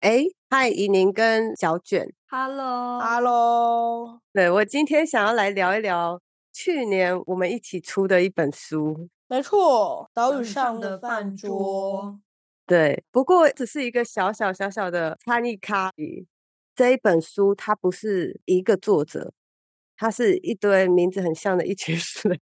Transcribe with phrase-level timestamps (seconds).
[0.00, 6.20] 哎，嗨，怡宁跟小卷，Hello，Hello，对我今天想要来聊一聊
[6.52, 12.16] 去年我们一起出的一本书，没错，岛屿上的饭桌，
[12.64, 16.26] 对，不过只是一个小小小小的参与咖喱
[16.76, 19.32] 这一本书它不是一个作者，
[19.96, 22.38] 它是一堆名字很像的一群 人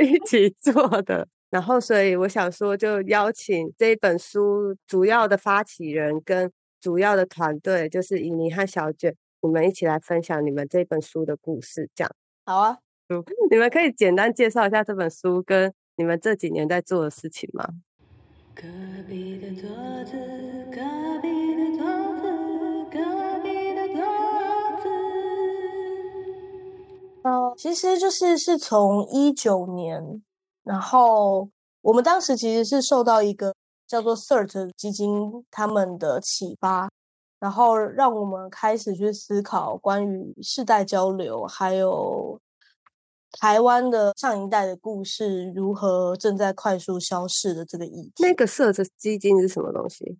[0.00, 1.28] 一起做的。
[1.50, 11.88] 然后，所以我想说，就邀请这一本书主要的发起人跟主要的团队，就是以妮和小卷，你们一起来分享你们这本书的故事。
[11.94, 12.10] 这样
[12.44, 12.76] 好啊，
[13.08, 17.66] 嗯，你们可以简单介绍一下这本书跟你们这几年在做的事情吗？
[18.54, 18.62] 隔
[19.08, 19.70] 壁的桌
[20.04, 20.12] 子，
[20.70, 20.82] 隔
[21.22, 21.86] 壁的桌
[22.18, 22.28] 子，
[22.92, 22.98] 隔
[23.42, 24.02] 壁的桌
[24.82, 24.88] 子。
[27.22, 30.22] 呃，其实就是是从一九年。
[30.68, 31.48] 然后
[31.80, 33.54] 我们当时其实是受到一个
[33.86, 35.08] 叫做 Cert 基金
[35.50, 36.90] 他们的启发，
[37.40, 42.38] 然后让我们开始去思考关于世代交流，还有
[43.32, 48.22] 台湾的上一代的故事如何正在快速消逝的这个议题。
[48.22, 50.18] 那个 Cert 基金是什么东西？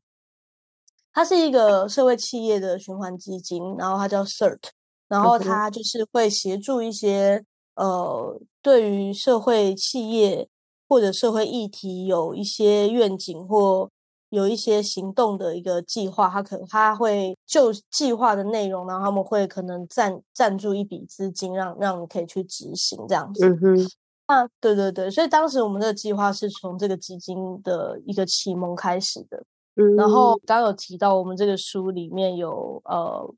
[1.13, 4.61] 它是一个社会企业的循环基金，然后它叫 Cert，
[5.09, 7.45] 然后它就是会协助一些。
[7.79, 10.49] 呃，对于社会企业
[10.89, 13.89] 或者社会议题有一些愿景或
[14.31, 23.47] 有一些行动的一个计划，他可他会就计划的内容，然后他们会可能赞赞助一笔资金，让让你可以去执行这样子。
[23.47, 23.77] 嗯哼，
[24.27, 29.45] 那，对对对，所以当时我们的计划是从这个基金的一个启蒙开始的。
[29.77, 33.33] 嗯，然后刚刚有提到我们这个书里面有呃。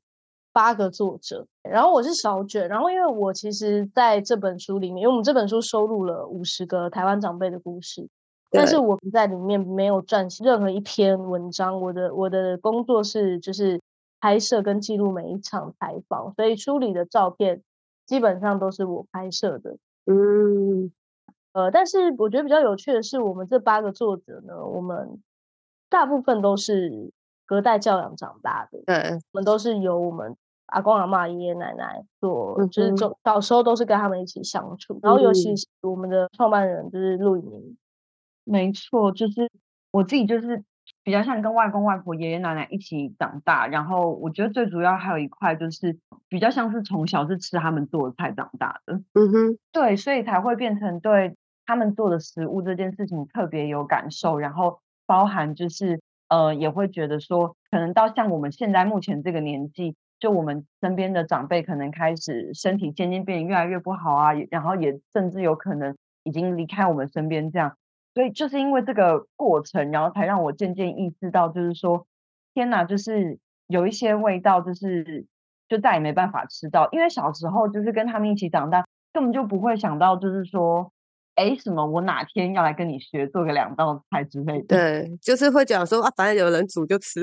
[0.53, 8.07] 八个作者，然后我是小卷，然后因为我其实在这本书里面，因为我们这本书收录了五十个台湾长辈的故事，
[8.49, 11.79] 但是我们在里面没有撰写任何一篇文章。
[11.79, 13.79] 我的我的工作是就是
[14.19, 17.61] 拍摄跟记录每一场采访，所以书里的照片
[18.05, 19.77] 基本上都是我拍摄的。
[20.05, 20.91] 嗯，
[21.53, 25.21] 呃，但是我觉得比较有趣的是，我们这八个作者呢，我们
[25.89, 27.13] 大部分都是。
[27.43, 28.95] 隔代教养长大的，对，
[29.33, 30.37] 我们都是由我们
[30.71, 34.99] 阿公阿妈、爷爷奶奶做，就是就小时候都是跟他们一起相处。
[35.01, 37.77] 然后尤其是我们的创办人就是陆以宁，
[38.43, 39.49] 没错，就是
[39.91, 40.63] 我自己就是
[41.03, 43.67] 比较像跟外公外婆、爷爷奶奶一起长大。
[43.67, 56.01] 然后我觉得最主要还有一块就是比较像是从小是吃他们做的菜长大的，嗯哼，对，所以才会变成对他们做的食物这件事情特别有感受，然后包含就是。
[56.31, 65.93] 呃，也会觉得说，可能到像我们现在目前这个年纪，就我们身边的长辈可能开始身体渐渐变得越来越不好啊，然后也甚至有可能
[66.23, 67.75] 已经离开我们身边这样，
[68.13, 72.07] 所以就是因为这个过程，然后才让我渐渐意识到，就是说，
[72.53, 73.37] 天哪，就是
[73.67, 75.25] 有一些味道，就是
[75.67, 80.93] 就再也没办法吃到，因为小时候就是跟他们一起长大，根本就不会想到，就是说。
[81.35, 81.83] 哎，什么？
[81.87, 84.75] 我哪天要来跟你学做个两道菜之类的？
[84.75, 87.21] 对，就是会讲说啊，反正有人煮就吃。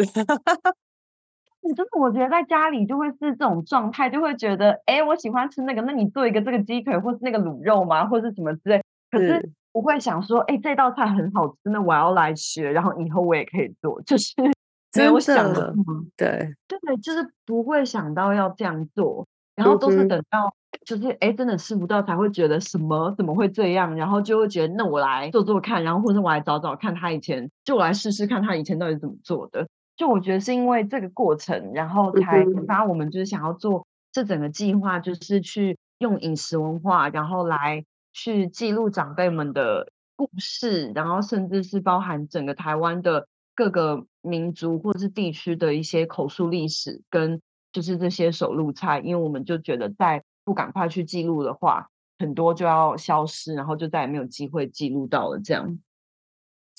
[1.62, 8.06] 你真的，我觉得在家里就会是这种状态，就会觉得，哎，我喜欢吃那个，那你做一个这个鸡腿，或是那个卤肉嘛？
[8.06, 8.82] 或是什么之类？
[9.10, 14.34] 可是不会想说，哎，这道菜很好吃，那我要来学，然后以后我也可以做，就是
[14.96, 15.74] 没有想的，
[16.16, 20.52] 对对，就是不会想到要这样做，然后都是等到。
[20.84, 29.66] 就是哎，真的吃不到才会觉得什么怎么会这样，然后就会觉得那我来做做看，然后或者我来找找看他以前，就我来试试看他以前到底怎么做的。
[29.98, 47.38] 就我觉得是因为这个过程，然后才引发我们就是想要做这整个计划，就是去用饮食文化，然后来去记录长辈们的故事，然后甚至是包含整个台湾的各个民族或是地区的一些口述历史，跟
[47.72, 50.22] 就是这些手路菜，因为我们就觉得在。
[50.44, 51.87] 不赶快去记录的话，
[52.19, 55.38] 很多就要消失，然后就再也没有机会记录到了。
[55.44, 55.78] 这样，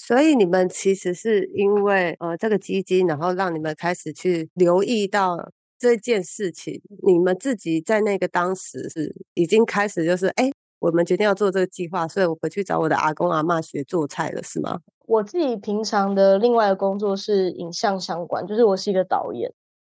[0.02, 6.82] 所以你们其实是因为呃这个基金，然后让你们开始去留意到这件事情。
[7.06, 14.80] 你们自己在那个当时是已经开始就是哎，我们决定要做这个计划，所以我回去找我的阿公阿妈学做菜了，是吗？
[15.06, 19.52] 我自己平常的另外的工作是影像相关，就是我是一个导演。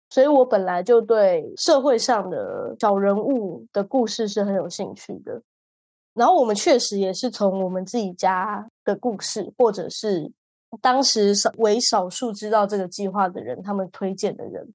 [0.08, 5.42] 所以我本来就对社会上的小人物的故事是很有兴趣的，
[6.16, 10.32] 然后我们确实也是从我们自己家的故事，或者是
[10.80, 14.66] 当时少为少数知道这个计划的人，他们推荐的人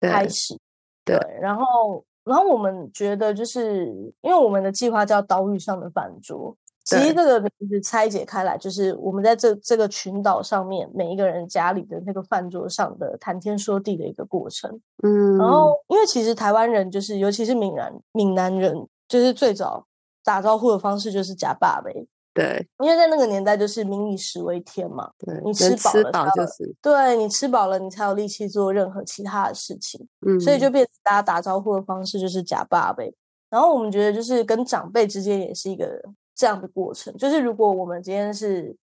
[0.00, 0.56] 开始。
[1.04, 3.86] 对，然后，然后我们觉得，就是
[4.22, 14.80] 因为我们的计划叫岛屿上的饭桌，其实这个名字拆解开来，就是我们在这这个群岛上面每一个人家里的那个饭桌上的谈天说地的一个过程。
[15.02, 18.74] 嗯，然后因为其实台湾人就是，尤其是闽南闽南人，
[19.08, 19.84] 就是最早
[20.24, 22.06] 打招呼的方式就是假爸呗。
[22.32, 25.12] 对，因为在那个年代就是民以食为天嘛。
[25.18, 26.74] 对，你吃饱了就是。
[26.82, 30.04] 对你吃饱了，你才有力气做任何其他的事情。
[30.26, 33.14] 嗯，所以就变成大家打招呼的方式就是假爸呗。
[33.50, 36.02] 然后我们觉得就是跟长辈之间也是一个。
[36.36, 38.76] 这样的过程，就是如果我们今天是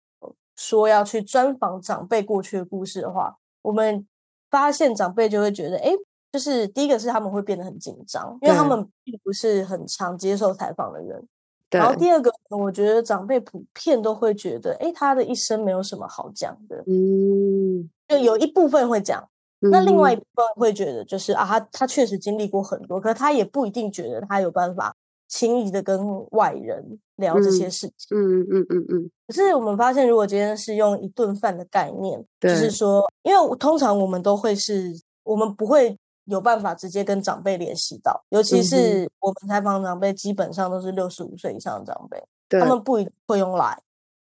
[0.55, 4.07] 说要去专访长辈过去的故事的话，我们
[4.49, 5.91] 发现长辈就会觉得，哎，
[6.31, 11.27] 就是第一个是他们会变得很紧张，因为他们并不是很常接受采访的人。
[11.69, 16.83] 然后第二个，我觉得长辈普遍都会觉得，哎，他的一生没有什么好讲的。
[16.87, 19.27] 嗯，就有一部分会讲，
[19.59, 24.95] 那另外一部分会觉得，就是啊，他他确实经历过很多，可他也不一定觉得他有办法。
[25.33, 25.97] 轻易的跟
[26.31, 29.11] 外人聊这些事情，嗯嗯嗯嗯。
[29.25, 34.91] 可是我们发现，如果今天是用一顿饭的概念，就是说，因为通常我们都会是，
[35.23, 42.23] 我们不会有办法直接跟长辈联系到，尤其是我们采访长辈，基本上都是六十五岁以上的长辈，
[42.59, 43.81] 他们不一定会用来，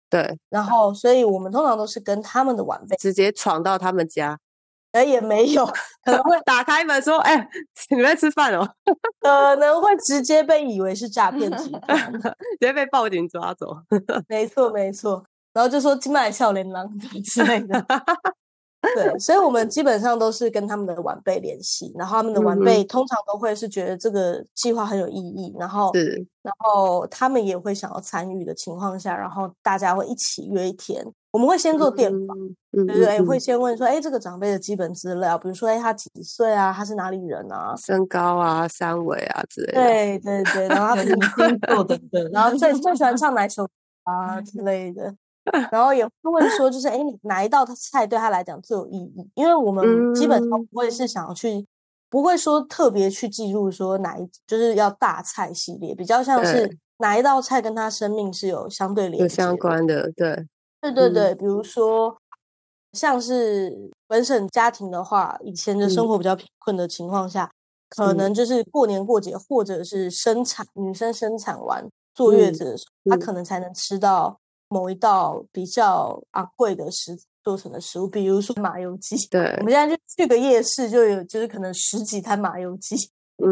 [0.10, 0.38] 对。
[0.50, 4.40] 然后，所以我们通常都是跟他们的晚辈直接闯到他们家。
[4.92, 5.64] 哎， 也没有，
[6.04, 7.48] 可能会打开门说：“哎，
[7.92, 8.68] 你们在吃饭哦。”
[9.22, 13.68] 可能会直接被以为是诈骗集团， 直接被报警抓走。
[14.28, 15.24] 没错，没错。
[15.54, 16.90] 然后就说“金麦笑脸郎”
[17.24, 17.86] 之类的。
[18.96, 31.06] 对，所以我们基本上都是跟他们的晚辈联系，然后他们的晚辈通常都会是觉得这个计划很有意义，然后是，然后他们也会想要参与的情况下，然后大家会一起约一天。
[31.32, 32.36] 我们会先做电访，
[32.72, 33.22] 对不对？
[33.22, 36.74] 会先问说，哎，这个长辈的基本资料，比如说，哎，他几岁啊？
[36.74, 37.76] 他是哪里人啊？
[37.78, 39.84] 身高啊，三围啊之类的。
[39.84, 41.16] 对对对，然后他的星
[41.60, 43.68] 座等等，然后最最喜欢唱哪首
[44.06, 45.14] 啊之类的。
[45.72, 49.30] 然后也会问说，就是哎，你哪一道菜对他来讲最有意义？
[49.36, 51.66] 因为我们基本上不会是想要去，
[52.10, 60.12] 不会说特别去记录说哪一就是要大菜系列，比较像是哪一道菜跟他生命是有相对联、有相关的。
[60.14, 60.48] 对，
[60.82, 62.18] 对对对，比如说
[62.94, 67.50] 像是本省家庭的话，以前的生活比较贫困的情况下，
[67.90, 74.40] 可能就是过年过节或者是生产女生生产完坐月子的时候，她可能才能吃到。
[74.70, 79.16] 某一道比较昂贵的食做成的食物，比如说麻油鸡。
[79.28, 82.96] 对，我们现在就去个夜市，就有就是可能十几摊麻油鸡。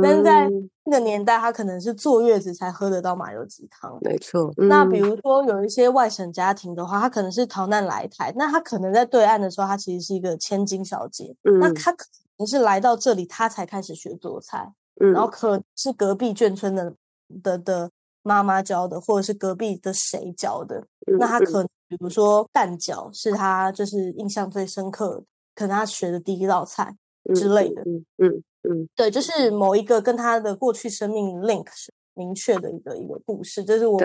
[0.03, 0.49] 但是在
[0.83, 3.97] 那个年代，他可能是坐月子才喝得到麻油鸡汤。
[4.01, 4.51] 没错。
[4.57, 11.33] 那比如说有一些外省家庭的话，他可能是逃难来台，那他可能在对岸的时候，他其实是一个千金小姐。
[11.43, 11.59] 嗯。
[11.59, 12.05] 那他可
[12.37, 14.73] 能是来到这里，他才开始学做菜。
[14.99, 15.13] 嗯。
[15.13, 16.93] 然后可是隔壁眷村的
[17.41, 17.89] 的的。
[18.27, 20.85] 妈妈教的，或者是隔壁的谁教的？
[21.17, 25.23] 那他可能，比如说蛋饺是他就是印象最深刻，
[25.55, 26.93] 可能他学的第一道菜
[27.33, 27.81] 之类的。
[27.83, 33.97] 嗯嗯嗯，对，就是某一个跟他的过去生命 link 是明确的一个一个故事，这是我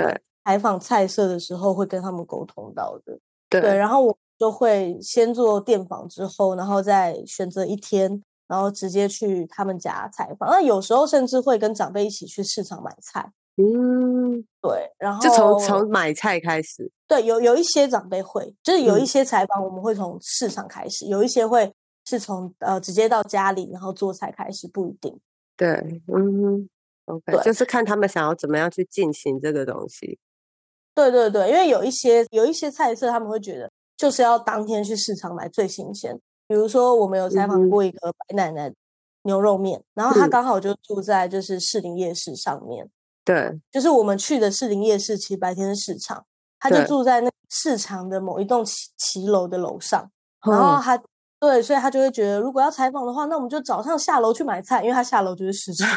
[0.45, 3.19] 采访菜色的时候会跟他们沟通到的。
[3.51, 10.49] 对，然后我就会先做电访，之后然后再选择一天，然后直接去他们家采访。
[10.49, 13.33] 那有时候甚至会跟长辈一起去市场买菜。
[13.57, 16.91] 嗯，对，然后就从从买菜开始。
[17.07, 21.71] 对，有有一些长辈会，就是有一些采访我们会从市场开始，有一些会
[22.07, 25.21] 是从呃直接到家里，然后做菜开始，不一定。
[25.57, 25.69] 对，
[26.15, 26.69] 嗯
[27.05, 30.19] ，OK，就是看他们想要怎么样去进行这个东西。
[30.95, 36.19] 对对对，因为有一些有一些菜色，他们会觉得就是要当天去市场买最新鲜。
[36.49, 38.73] 比如说，我们有采访过一个白奶奶
[39.25, 42.89] 牛肉面，然后她刚好就住在就是士林夜市上面。
[43.25, 46.25] 对，就是我们去的士林夜市，其实白天是市场，
[46.59, 50.11] 他就住在那市场的某一栋骑骑楼的楼上，
[50.45, 51.01] 然后他
[51.39, 55.89] 对，所以他就会觉得，如果要采访的话，那我们就早上下楼去买菜，因为他下楼就是市场。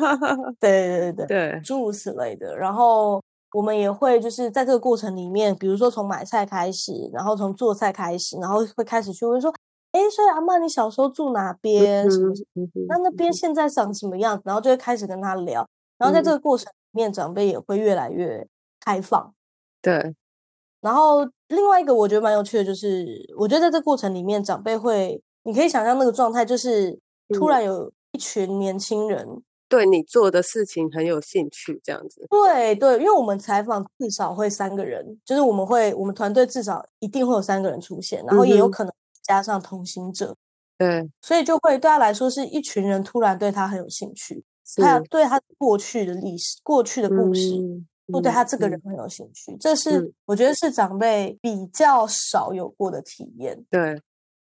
[0.60, 2.54] 对对对对，诸如此类的。
[2.56, 9.50] 然后我们也会就是在这个过程里面，比如说从买菜开始，然后从做菜开始，然后会开始去问说，
[9.92, 12.10] 哎，所以阿妈，你小时候住哪边？
[12.10, 12.32] 什么？
[12.88, 14.42] 那那边现在长什么样子？
[14.44, 15.66] 然后就会开始跟他聊。
[16.02, 18.44] 然后在这个过程里面，长辈也会越来越
[18.80, 19.32] 开放。
[19.80, 20.16] 对。
[20.80, 23.06] 然后另外一个我觉得蛮有趣的，就是
[23.38, 29.24] 我觉得在这过程里面，长辈会，你可以想象那个状态，就是突然有一群年轻人
[29.68, 32.26] 对你做的事情很有兴趣，这样子。
[32.28, 38.92] 对对，因为我们采访至少会三个人，就是我们会我们团队至少一定会有三个人出现，然后也有可能
[39.22, 40.36] 加上同行者。
[40.76, 41.08] 对。
[41.20, 44.42] 所以就会对他来说是一群人突然对他很有兴趣。
[44.76, 47.54] 他对他过去的历史、过去的故事，
[48.12, 49.56] 或对他这个人很有兴趣。
[49.58, 53.64] 这是我觉得是长辈比较少有过的体验。
[53.68, 54.00] 对，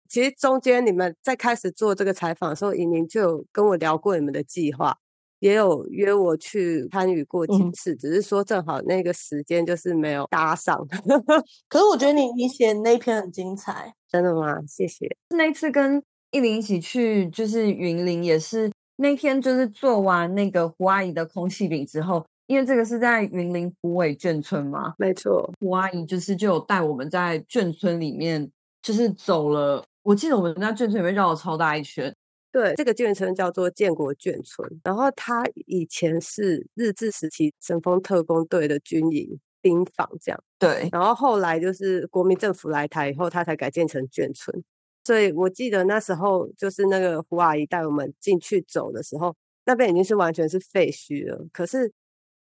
[0.08, 4.96] 其实中间你们在开始做这个采访的时候，莹莹就有跟我聊过你们的计划。
[5.40, 10.78] 也有约我去参与过几次，只是说正好那个时间就是没有搭上。
[11.68, 14.60] 可是我觉得你你写那篇很精彩，真的吗？
[14.68, 15.04] 谢谢。
[15.30, 16.00] 那次跟
[16.30, 18.71] 依林一起去，就是云林，也是
[19.02, 25.52] 那天就是做完那个胡阿姨的空气饼之后，因为这个是在云林虎尾眷村嘛，没错。
[25.60, 29.84] 胡阿姨就是就有带我们在眷村里面，就是走了。
[30.02, 32.14] 我记得我们在眷村里面绕了超大一圈。
[32.50, 40.44] 对，这个眷村叫做建国眷村，然后它以前是日治时期神风特工队的军营兵房，这样。
[40.58, 44.62] 对，然后后来就是国民政府来台以后，它才改建成眷村。
[45.04, 49.34] 所以我记得那时候就是那个胡阿姨带我们进去走的时候，
[49.66, 51.46] 那边已经是完全是废墟了。
[51.52, 51.92] 可是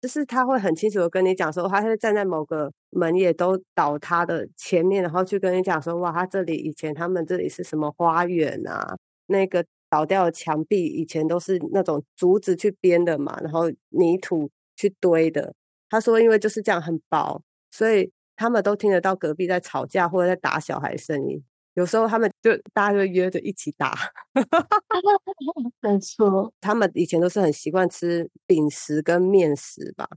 [0.00, 8.97] 就是他会很清楚的跟你讲说，他会站在某个门也都倒塌的前面，然后去跟你讲说，哇，他这里以前他们这里是什么花园啊，
[9.27, 9.65] 那个。
[9.91, 15.55] 倒掉的墙壁以前都是那种竹子去编的嘛，然后泥土去堆的。
[15.88, 21.43] 他说，因为就是这样很薄，所以他们都听得到隔壁在吵架或者在打小孩声音。
[21.78, 23.97] 有时候他们就大家就约着一起打。
[25.80, 30.08] 没错，他们以前都是很习惯吃饼食跟面食吧。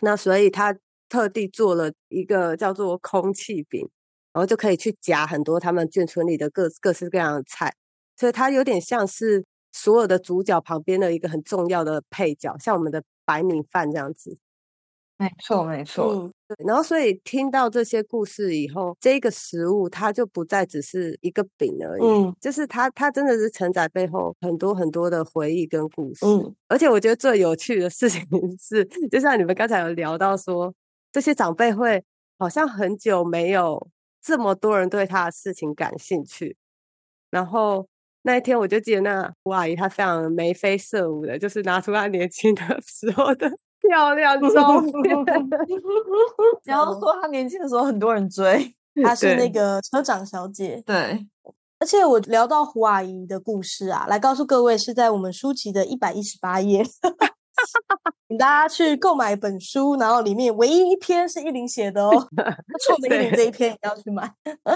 [0.00, 0.76] 那所以他
[1.08, 3.88] 特地做了一个叫做空气饼，
[4.34, 7.74] 然后就可以去夹很多他们眷村里的各各式各样的菜。
[8.18, 9.42] 所以它有点像是
[9.72, 14.36] 所有的主角旁边的一个很重要的配角，像我们的白米饭这样子。
[15.18, 16.30] 没错，没错。
[16.46, 26.26] 对，然后所以听到这些故事以后，这个食物它就不再只是一个饼而已，嗯，就是它它真的是承载背后很多很多的回忆跟故事。
[26.26, 28.22] 嗯，而且我觉得最有趣的事情
[28.60, 30.72] 是， 就像你们刚才有聊到说，
[31.10, 32.04] 这些长辈会
[32.38, 33.88] 好像很久没有
[34.20, 36.56] 这么多人对他的事情感兴趣，
[37.30, 37.88] 然后。
[38.22, 43.48] 那一天我就记得那胡阿姨，她非常眉飞色舞的，就是拿出她年轻的 时候的
[43.88, 45.16] 漂亮照 片。
[46.64, 48.74] 然后说他年轻的时候很多人追，
[49.04, 50.82] 他是那个车长小姐。
[50.86, 51.26] 对，
[51.78, 56.84] 而且我聊到胡阿姨的故事啊，来告诉各位是在我们书籍的一百一十八页。
[58.28, 62.10] 请大家去购买本书，然后里面唯一一篇是依林写的哦。
[62.84, 64.30] 错的依林这一篇也要去买。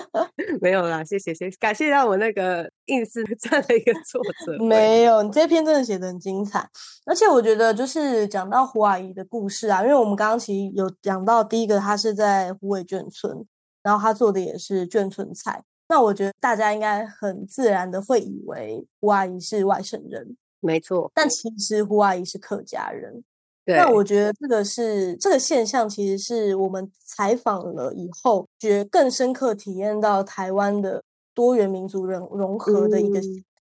[0.60, 4.56] 没有啦，谢谢谢，感谢让我那个硬是占了一个作者。
[4.64, 6.68] 没有，你这篇真的写的很精彩。
[7.06, 13.44] 而且我觉得，就是讲到胡阿姨的故事啊，因为我们刚刚其实有讲到，第一个她是在胡尾眷村，
[13.82, 15.64] 然后她做的也是眷村菜。
[15.88, 20.37] 那我觉得大家应该很自然的会以为胡阿姨是外省人。
[20.61, 23.23] 没错，但其实胡阿姨是客家人。
[23.67, 33.21] 那我觉得这个是这个现象，其实是我们采访了以后，觉更深刻体验到台湾的多元民族融融合的一个。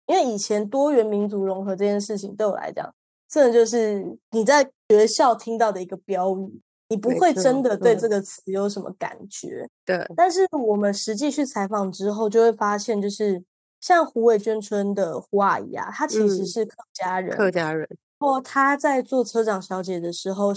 [0.07, 2.95] 因为以前多元民族融合这件事情对我来讲，
[3.29, 9.69] 真的就是你在学校听到的一个标语，你不会真的对这个词有什么感觉。
[9.85, 13.43] 对，但是我们实际去采访之后，就会发现，就是
[13.87, 17.89] 像胡伟娟村的胡阿姨啊，她其实是客家人，客家人。
[18.19, 20.53] 后她在做车长小姐的时候，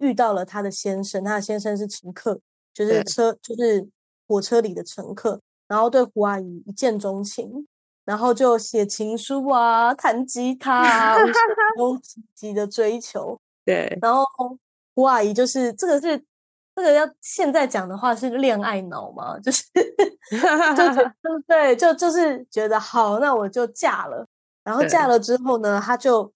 [0.00, 2.38] 遇到了她的先生，她的先生是乘客，
[2.74, 3.88] 就是车就是
[4.26, 7.66] 火车里的乘客，然后对胡阿姨一见钟情，
[8.04, 11.16] 然后就写情书啊，弹吉他啊，
[11.78, 13.40] 用积极的追求。
[13.64, 14.22] 对，然后
[14.94, 16.22] 胡阿姨就是这个是
[16.78, 19.62] 这个要现在讲的话是恋爱脑嘛， 就是
[20.76, 24.26] 就 对，就就是觉得好，那我就嫁了，
[24.64, 25.06] 然后嫁。
[25.06, 26.32] 了之后呢，他就。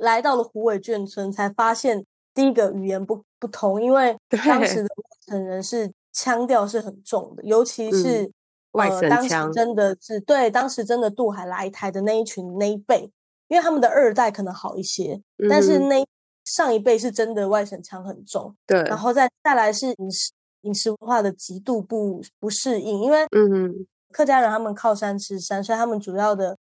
[0.00, 4.88] 来到了虎尾眷村，才发现第一个语言不不同，因为当时的。
[4.88, 8.32] 外省人是腔调是很重的，尤其是
[8.70, 13.02] 外省腔，真的是对当时真的渡海来台的那一群那一辈，
[13.48, 15.20] 因为他们的二代可能好一些，
[15.50, 16.02] 但是那
[16.44, 20.32] 上一辈是真的外省腔很重，对，然后再再来是饮食
[20.62, 26.56] 饮食文化的极度不不适应，因为嗯，客家人他们靠山吃山，所以他们主要的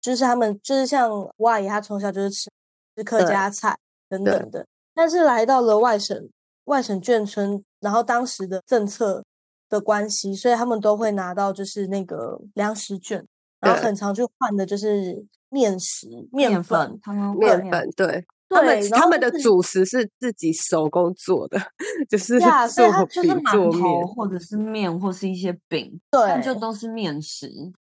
[0.00, 2.50] 就是他们就是像吴阿姨，她从小就是吃。
[2.96, 6.28] 吃客家菜等等的，但是来到了外省
[6.64, 9.24] 外省眷村，然后当时的政策
[9.70, 13.24] 的关系，所以他们都会拿到就是那个粮食卷，
[13.60, 21.58] 然后很常去换的就是面食、面粉，他们面粉对，他们他们的主食是自己手工做的，
[22.10, 27.48] 就是做就是馒头或者是面或是一些饼，对，就都是面食。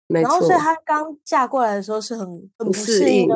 [0.08, 3.28] 然后所以她刚嫁过来的时候是很很不适应。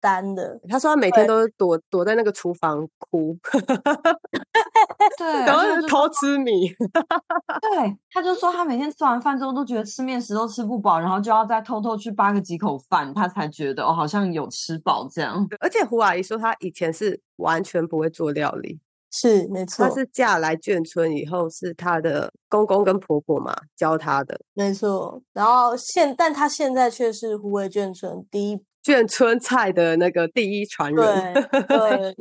[0.00, 0.58] 单的。
[0.68, 3.36] 他说他每天都躲躲在那个厨房哭，
[5.18, 6.68] 对，然后偷吃米。
[7.60, 15.46] 对，他就说他每天吃完饭之后都觉得吃面食都吃不饱，然后就要再偷偷去扒个几口饭，他才觉得哦好像有吃饱这样。
[15.60, 18.78] 而且胡阿姨说她以前是完全不会做料理。
[19.08, 25.22] 是没错，她是嫁来眷村以后，是她的公公跟婆婆嘛教她的，没错。
[25.32, 31.34] 然后现，但她现在却是胡尾眷村第一眷村菜的那个第一传人。
[31.50, 32.14] 对对。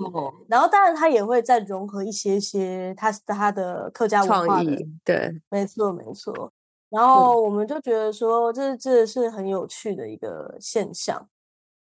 [0.48, 6.52] 然后，当然他也会再融合一些些他他的客家文化的，对，没错没错。
[6.90, 11.30] 然后我们就觉得说，这这是很有趣的一个现象。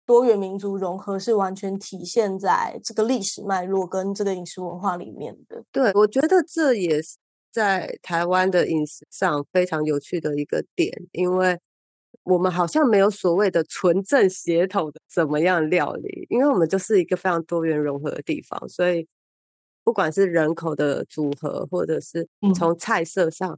[0.06, 5.64] 多元民族融合是完全体现在这个历史脉络跟这个饮食文化里面的。
[5.72, 7.16] 对，我觉得这也是
[7.52, 11.58] 在台湾的饮食上非常有趣的一个点，因为
[12.26, 19.08] 我们好像没有所谓的纯正血统的怎么样料理，因为我们就是一个非常多元融合的地方，所以
[19.84, 23.58] 不管是人口的组合，或者是从菜色上，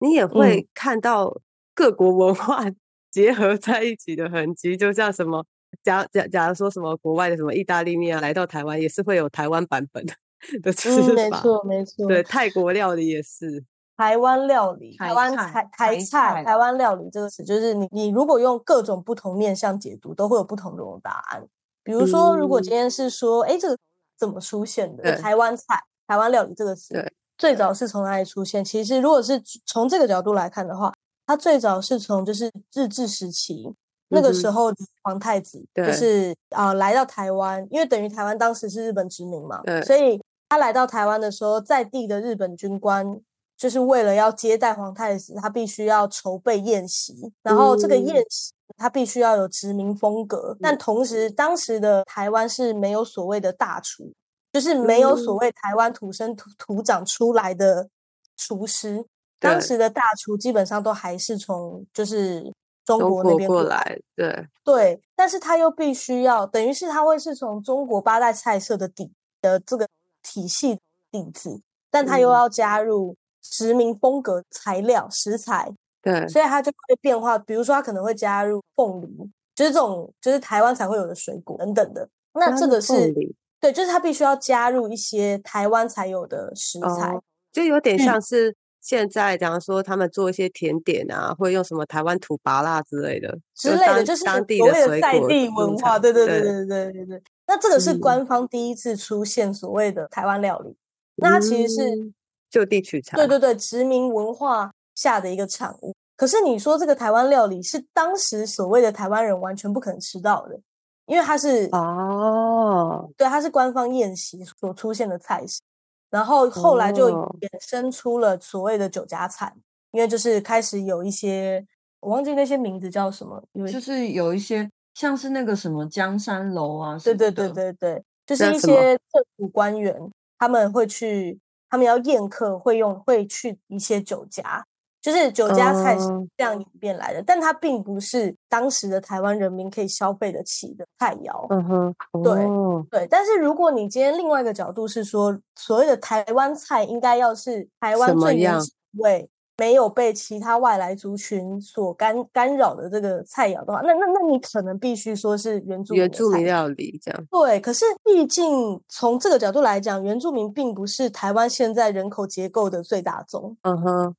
[0.00, 1.40] 你也会看到
[1.74, 2.64] 各国文化
[3.12, 5.44] 结合在一起的痕迹，就像什么。
[5.82, 10.14] 假假假如说什么国外的什么意大利面啊，来到台湾也是会有台湾版本的
[10.62, 11.12] 的吃法。
[11.12, 12.08] 没错没错。
[12.08, 13.62] 对，泰国料理也是。
[13.96, 21.46] 台湾料理，台湾台台菜，台湾料理这个词，就是你你如果用各种不同面向解读，都会有不同的答案。
[21.82, 23.78] 比如说，如果今天是说，哎，这个
[24.18, 25.16] 怎么出现的？
[25.16, 26.94] 台湾菜、台湾料理这个词，
[27.38, 28.64] 最早是从哪里出现？
[28.64, 30.92] 其实，如果是从这个角度来看的话，
[31.26, 33.74] 它最早是从就是日治时期。
[34.08, 34.72] 那个时候，
[35.02, 43.20] 皇太子就是啊，来到台湾，因为等于台湾当时是日本殖民嘛，所以他来到台湾的时候，在地的日本军官
[43.56, 54.12] 就是为了要接待皇太子，他必须要筹备宴席，然后这个宴席他必须要有殖民风格，但同时当时的台湾是没有所谓的大厨，
[54.52, 57.88] 就是没有所谓台湾土生土土长出来的
[58.36, 59.04] 厨师，
[59.38, 62.52] 当时的大厨基本上都还是从就是。
[62.86, 64.46] 中国那边过来，对。
[64.62, 69.10] 对，但是他又必须要，等于是他会是从中国八大菜色的底
[69.42, 69.88] 的这个
[70.22, 70.78] 体系
[71.10, 73.16] 底子，但他又要加入
[73.50, 83.14] 殖民风格材料食材，对，所以它就会变化，比如说它可能会加入凤梨，就是这种就是台湾才会有的水果等等的，那这个是
[83.60, 87.18] 对，就是它必须要加入一些台湾才有的食材，
[87.52, 88.54] 就有点像是。
[88.82, 95.98] 现在假如说他们做一些甜点啊，会用什么台湾土拔辣之类的之类的，就是当地的在地文化。
[95.98, 97.22] 对对对对对对对。
[97.48, 100.76] 那这个是官方第一次出现所谓的台湾料理，
[101.16, 102.12] 那它其实是
[102.56, 103.16] 就地取材。
[103.16, 105.94] 对对对，殖民文化下的一个产物。
[106.16, 110.58] 可是你说这个台湾料理是当时所谓的台湾人完全不可能吃到的，
[111.04, 115.60] 因为它是哦，对，它是官方宴席所出现的菜式。
[116.08, 119.52] 然后后来就衍生出了所谓的酒家菜，
[119.90, 121.62] 因为就是开始有一些
[122.00, 129.94] 我忘记那些名字叫什么，因为就是有一些像是那个什么江山楼啊，对对对对对，就是一些政府官员
[130.38, 131.38] 他们会去，
[131.68, 134.64] 他们要宴客会用会去一些酒家。
[135.02, 141.46] 就是酒家菜是这样演变来的，但它并不是当时的台湾人民可以消费得起的菜肴。
[141.50, 142.44] 嗯哼，对
[142.90, 143.06] 对。
[143.08, 148.58] 但是如果你今天另外一个角度是说，所谓的台湾菜应该要是台湾最原
[148.98, 157.26] 味，没有被其他外来族群所干干扰的这个菜肴的话，那那那你可能必须说是原住原住民料理这样。
[157.30, 163.56] 对，可是毕竟从这个角度来讲，原住民并不是台湾现在人口结构的最大宗。
[163.62, 164.16] 嗯哼。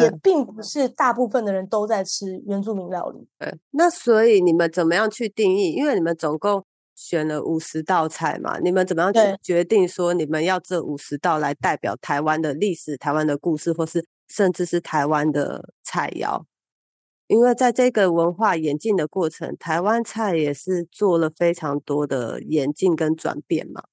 [0.00, 3.28] 也并不是大部分的人都在吃原住民料理。
[3.38, 5.72] 对，那所以你们怎么样去定义？
[5.72, 16.44] 因为你们总共选了五十道菜嘛，你们怎么样去决定说你们要这五十道来代表台湾的历史、台湾的故事，或是甚至是台湾的菜肴？
[17.26, 23.84] 因为在这个文化演进的过程，台湾菜也是做了非常多的演进跟转变嘛。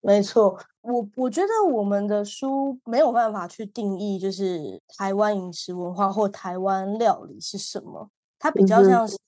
[0.00, 0.58] 没错。
[0.82, 8.08] 我我觉得我们的书没有办法去定义，就是台湾饮食文化或台湾料理是什么。
[8.38, 9.18] 它比较像是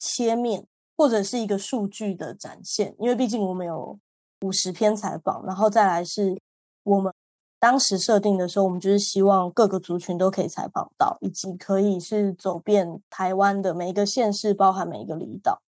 [0.00, 2.96] 切面，或者是一个数据的展现。
[2.98, 3.96] 因为毕竟我们有
[4.40, 6.36] 五十篇采访，然后再来是
[6.82, 7.12] 我们
[7.58, 15.60] 当时设定的时候，我们就是希望各个族群都可以采访到，以及可以是走遍台湾的每一个县市，包含每一个离岛。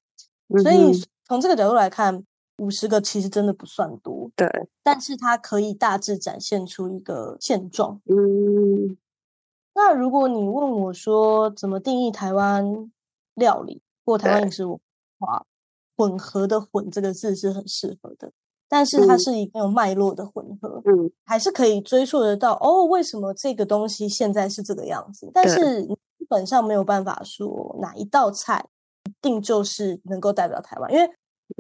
[0.62, 0.92] 所以
[1.24, 2.24] 从这个角度来看。
[2.60, 4.48] 五十个其实真的不算多，对，
[4.82, 8.00] 但是它可以大致展现出一个现状。
[8.06, 8.96] 嗯，
[9.76, 12.90] 那如果你问我说怎么定义台湾
[13.34, 14.76] 料理或台湾饮食文
[15.20, 15.46] 化，
[15.96, 18.32] 混合的“混”这个字是很适合的，
[18.68, 25.30] 但是它是一个有脉络的混合，嗯，还是可以追溯得到哦，为什么这个东西现在是这个样子？
[25.32, 28.64] 但是基本上没有办法说哪一道菜
[29.04, 31.10] 一定就是能够代表台湾，因为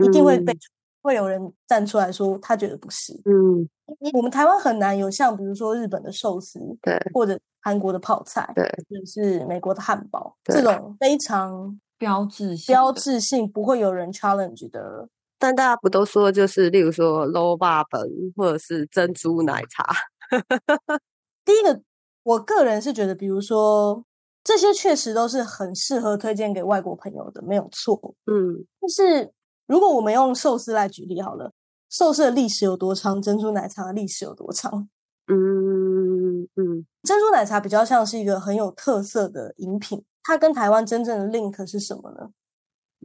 [0.04, 0.56] 一定会被
[1.02, 3.68] 会有人站出来说他觉得不是，嗯，
[4.12, 11.78] 我们台湾很难有像比如说日本的寿司，对，或者韩国的泡菜，对，或者是美国的汉堡这种非常。
[12.00, 15.08] 标志性标志性不会有人 challenge 的，
[15.38, 18.00] 但大家不都说就是例如说 low 霸本
[18.36, 19.84] 或者是珍珠奶茶。
[21.44, 21.80] 第一个，
[22.22, 24.04] 我个人是觉得，比如说
[24.44, 28.14] 这些确实都是很适合推荐给外国朋友的，没有错。
[28.26, 29.32] 嗯，但是
[29.66, 31.52] 如果我们用寿司来举例好了，
[31.88, 33.22] 寿司的历史有多长？
[33.22, 34.88] 珍珠奶茶的历史有多长？
[35.26, 40.04] 嗯嗯，珍珠奶茶比较像是一个很有特色的饮品。
[40.22, 42.30] 它跟台湾真正的 link 是什么呢？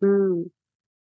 [0.02, 0.50] 嗯，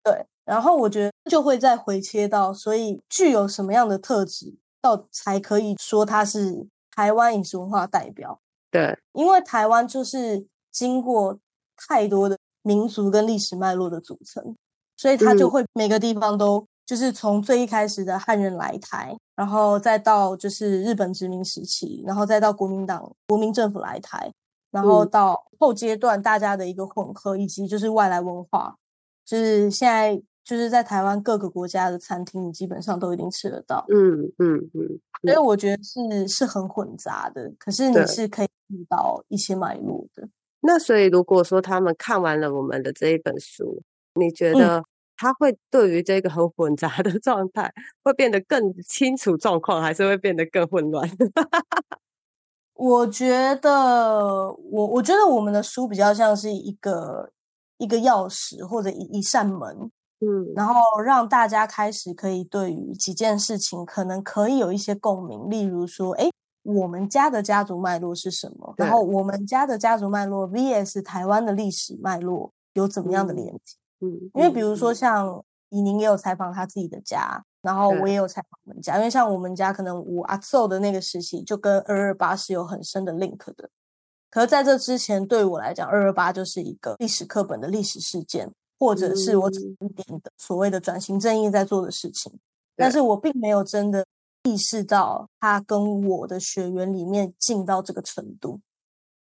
[0.04, 0.28] 对。
[0.46, 8.40] 然后我觉得就会再回切到，所以具有什么样的特质，到才可以说它是台湾饮食文化代表？
[8.70, 11.38] 对，因为台湾就是经过
[11.76, 14.56] 太多的民族跟历史脉络的组成，
[14.98, 24.32] 所以它就会每个地方都就是从最一开始的汉人来台，然后再到就是日本殖民时期，然后再到国民党国民政府来台。
[24.72, 28.74] 然后到后阶段，大家的一个混合，以及就是外来文化，
[29.26, 33.86] 就是现在就是在台湾各个国家的餐厅，你基本上都一定吃得到。
[33.88, 40.28] 嗯嗯嗯，所以我觉得是是很混杂的，可是你是可以遇到一些脉络的。
[40.60, 43.82] 那所以如果说他们看完了我们的这一本书，
[44.16, 44.84] 你觉得
[45.16, 51.10] 他会对于这个很混杂的状态，会变得更清楚状况，还是会变得更混乱？
[52.76, 57.32] 我觉得，我我觉得我们的书比较像是一个
[57.78, 59.90] 一个钥匙或者一一扇门，
[60.22, 66.30] 嗯，然后让大家开始可以对于几件事情可能可以有一些共鸣，例如说，哎，
[66.64, 68.74] 我们家的家族脉络是什么？
[68.78, 73.78] 然后我们家的家族脉络 vs 台湾的历史脉络有怎么样的连接？
[74.00, 77.44] 嗯，因为比如说像以宁也有采访他自己的家。
[77.64, 83.70] 然后我也有采访我们家，因为像我们家可能我阿寿的那个时期就跟二二八是有很深的 link 的。
[84.32, 88.52] 可是在这之前，对我来讲，二二八就是一个历史课本的历史事件，
[88.82, 92.34] 或者是我一点的所谓的转型正义在做的事情。
[92.76, 94.04] 但是我并没有真的
[94.44, 98.60] 意识到他跟我的学员里面近到这个程度。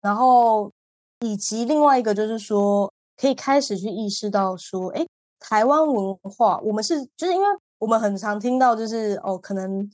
[0.01, 0.73] 然后
[1.21, 5.07] 以及另外一个就是说，可以开始去意识到说，哎，
[5.39, 7.47] 台湾文化，我们是就是因为。
[7.79, 9.91] 我们很常听到，就是哦，可能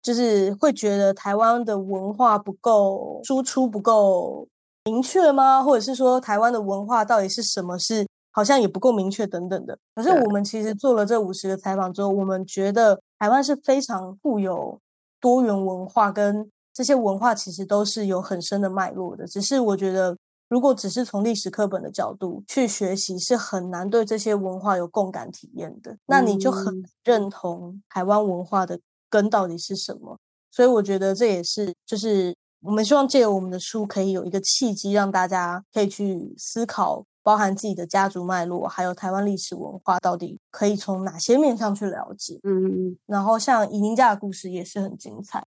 [0.00, 4.46] 就是会觉得台湾的文化不够输出，不够
[4.84, 5.60] 明确吗？
[5.60, 7.76] 或者是说台湾的文化到底是什么？
[7.76, 9.78] 是好像也不够明确等等的。
[9.94, 14.78] 可是我们其实做了这五十个采访之后，我们觉得台湾是非常富有
[15.18, 19.26] 多元文化，跟这些文化其实都是有很深的脉络的。
[19.26, 20.14] 只是我觉得。
[20.50, 25.96] 如果只是从历史课本的角度去学习，是很难对这些文化有共感体验的。
[26.06, 30.16] 那你就很认同台湾文化的根到底是什么。
[30.50, 42.38] 所以我觉得这也是，就是我们希望借由我们的书，可以有一个契机，让大家可以去思考，包含自己的家族脉络，还有台湾历史文化到底可以从哪些面上去了解。
[42.44, 45.42] 嗯，然后像以宁家的故事也是很精彩。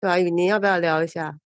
[0.00, 1.38] 对啊，以宁要不要聊一下？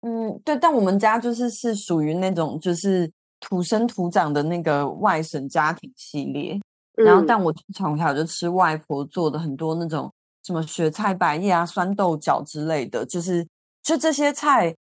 [0.00, 6.58] 嗯，对，但我们家就是是属于那种就是土生土长的那个外省家庭系列，
[6.94, 10.10] 然后但我从小就吃外婆做的很多那种
[10.42, 13.46] 什么雪菜白叶啊、酸豆角之类的，就是
[13.82, 14.74] 就这些菜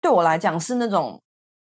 [0.00, 1.22] 对我来讲是那种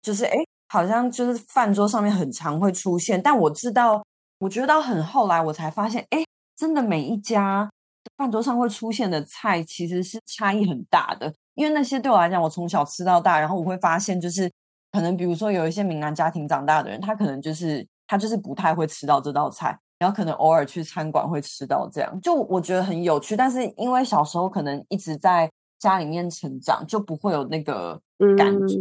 [0.01, 0.35] 就是哎，
[0.73, 4.03] 好像就是饭桌上面很常会出现，但我知道，
[4.39, 6.25] 我觉得到很后来我才发现，哎，
[6.57, 7.69] 真的每一家
[8.17, 11.31] 饭桌上会出现的菜其实是差异很大的。
[11.53, 14.51] 因为那些对我来讲，我从小吃到大，然后我会发现，就是
[14.91, 23.37] 可能比如说有一些闽南家庭长大的人，他可能就是他就是不太会吃到这道菜，然后可能偶尔去餐馆会吃到这样，就我觉得很有趣。
[23.37, 28.01] 但是因为小时候可能一直在家里面成长，就不会有那个
[28.35, 28.77] 感觉，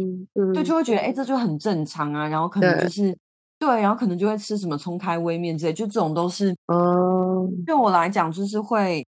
[0.53, 2.27] 对，就会觉得哎，这就很正常啊。
[2.27, 3.17] 然后可能就是
[3.59, 9.05] 对，然后可能就会吃什么葱开微面之类，就这种都是，嗯，对我来讲就是会，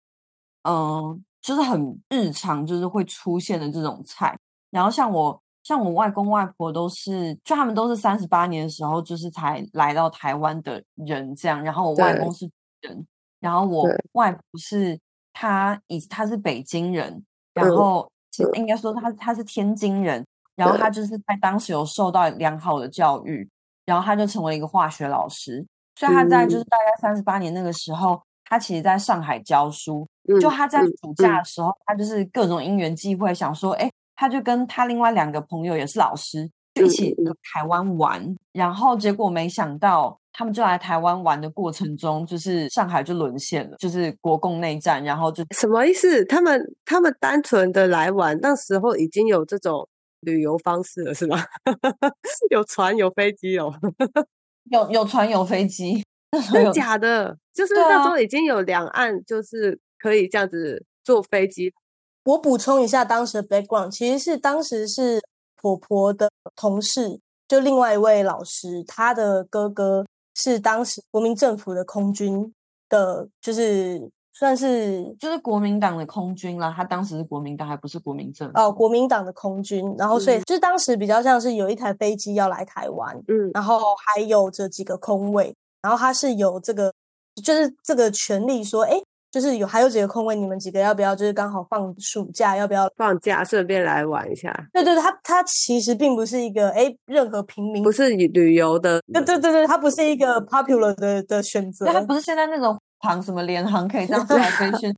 [0.62, 1.23] 嗯。
[1.41, 4.37] 就是很日常，就是会出现的这种菜。
[4.71, 11.62] 然后像我，像我外公外婆都是，就他们都是三十八年的时候，就是才来到台湾的人这样。
[11.62, 13.07] 然后我外公是人，
[13.38, 14.99] 然后我外婆是
[15.33, 18.11] 他以他是北京人，然后
[18.55, 20.24] 应该说他他是天津人，
[20.57, 23.48] 然后他就是在当时有受到良好的教育，
[23.87, 25.64] 然后他就成为一个化学老师。
[25.96, 30.07] 所以他在就是大概三十八年那个时候，他其实在上海教书。
[30.40, 38.37] 就他在暑假的时候，他就是各种因缘际会，想说，哎，他就跟他另外两个朋友也是老师，就一起台湾玩。
[38.53, 45.03] 然后结果没想到，他们就来台湾玩的过程中，就是上海就沦陷了，就是国共内战。
[45.03, 46.24] 然后就什么意思？
[46.27, 49.88] 他们他们单纯的来玩，那时候已经有这种
[50.20, 51.44] 旅游方式了，是吗？
[52.55, 53.74] 有船有飞机哦，
[54.70, 56.05] 有有船有飞机，
[56.53, 57.37] 真的假的？
[57.53, 61.72] 就是那时候已经有两岸，就是可以这样子坐飞机。
[62.22, 65.20] 我补充一下当时的 background，其实是当时是
[65.57, 70.07] 婆婆的同事，就另外一位老师，他的哥哥
[70.38, 72.55] 是当时国民政府的空军
[72.88, 76.72] 的，就是算是就是国民党的空军啦。
[76.74, 79.94] 他当时是国民党，还不是国民政府哦，国民党的空军。
[79.98, 86.94] 然后所以就是当时比较像是有一台飞机要来台湾，嗯，然后还有这几个空位，然后他是有这个
[87.44, 89.03] 就是这个权利说，哎。
[89.31, 91.14] 就是有还有几个空位，你们几个要不要？
[91.14, 94.53] 就是刚好放暑假，要不要放假顺便来玩一下？
[94.73, 104.95] 对对对，他他其实并不是一个哎，任何平民不是旅游的，对对对对，他不是一个 popular 的的选择，他不是现在那种航什么联航可以这样飞来 飞去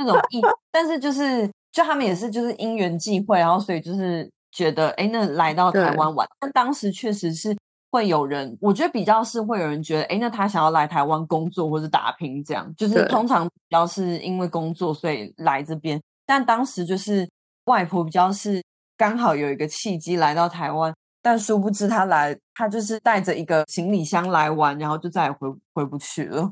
[0.00, 7.56] 那种意，但是就是就他们也是就是因缘际会，然后所以就是觉得哎，那来到台湾玩，但当时确实是。
[7.92, 16.00] 会有人，我觉得比较是会有人觉得，哎，那他想要来台湾工作或者打拼，这样就是通常比较是因为工作所以来这边。
[16.24, 17.28] 但当时就是
[17.66, 18.64] 外婆比较是
[18.96, 26.50] 刚好有一个契机来到台湾，但殊不知他来，他就是带着一个行李箱来玩，然后就再也回回不去了。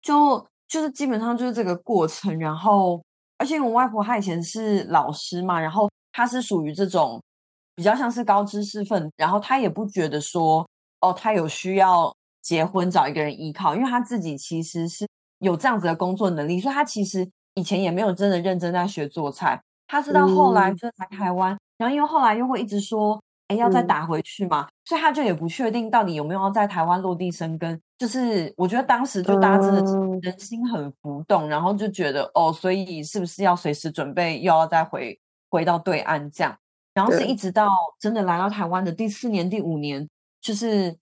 [0.00, 2.38] 就就是基本上就是这个过程。
[2.38, 3.04] 然后，
[3.36, 7.22] 而且我外婆她以前是老师嘛，然后她是属于这种。
[7.74, 10.68] 比较像是高知识分子，然后他也不觉得说，
[11.00, 15.06] 哦，他有需要结婚找一个人依靠，因为他自己其实是
[15.38, 19.60] 有这样子的工作能力，所以他其实以前也没有真的认真在学做菜。
[19.86, 27.78] 他是到后来就来台湾，然后因为后来又会一直说，哎，要再打回去嘛，所以他就也不确定到底有没有要在台湾落地生根。
[27.98, 29.82] 就是我觉得当时就大家真的
[30.22, 35.18] 人心很浮动，然后就觉得哦，所以是不是要随时准备又要再回
[35.50, 36.56] 回到对岸这样？
[36.94, 40.08] 然后是一直到真的来到台湾的第四年、第五年，
[40.40, 40.96] 就是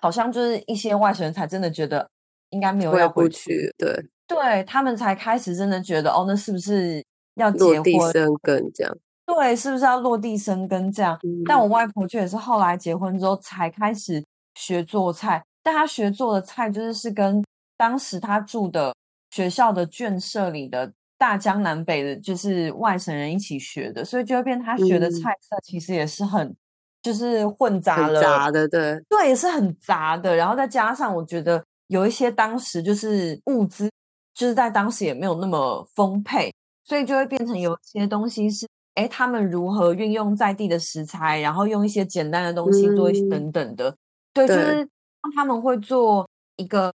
[0.00, 2.08] 好像就是一些外省人才真的觉得
[2.50, 7.04] 应该没有要回去，对，对他们才开始真的觉得哦，那是不是
[7.34, 8.96] 要落地生根这样？
[9.26, 11.18] 对，是不是要落地生根这样？
[11.46, 17.44] 但我外婆却也是后来结婚之后才开始学做菜，但她学做的菜就是是跟
[17.76, 18.94] 当时她住的
[19.30, 20.92] 学校的眷舍里的。
[21.16, 24.60] 大江南北的，就是外省人一起学的，所以就会变。
[24.60, 26.54] 他学的菜色其实也是很，
[27.02, 30.34] 就是混杂了，杂的，对，对，也是很杂的。
[30.34, 33.90] 然后再加上，我觉得有一些当时就是物资，
[34.34, 36.52] 就是在当时也没有那么丰沛，
[36.84, 43.94] 所以就会变成有一些东西是，哎，他们如何运用在地的食材，然后用一些简单的东西做一些等等的，
[44.32, 44.88] 对，就是
[45.34, 46.92] 他们会做一个。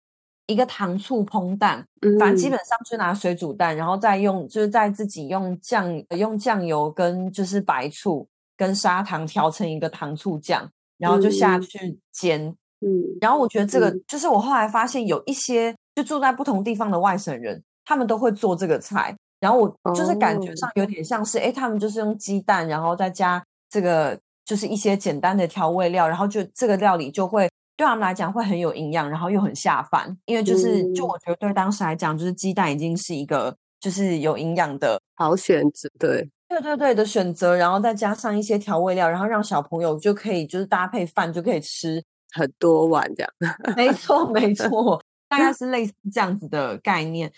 [0.50, 1.86] 一个糖醋烹蛋，
[2.18, 12.54] 反正基本上就拿水煮蛋，然后再用，就是在自己用酱用酱油跟就是白醋跟砂糖调成一个糖醋酱，然后就下去煎。
[12.80, 12.88] 嗯，
[13.20, 27.48] 然后我觉得这个就是我后来发现有一些就住在不同地方的外省人，他们都会做这个菜，然后我就是感觉上有点像是，哎，他们就是用鸡蛋，然后再加这个就是一些简单的调味料，然后就这个料理就会。
[27.80, 43.32] 对他们来讲会很有营养，然后又很下饭，因为就是就我觉得对当时来讲，就是鸡蛋已经是一个就是有营养的好选择，对对对对的选择，然后再加上一些调味料，然后让小朋友就可以就是搭配饭就可以吃很多碗这样。
[43.74, 47.32] 没错没 错，大概是类似这样子的概念。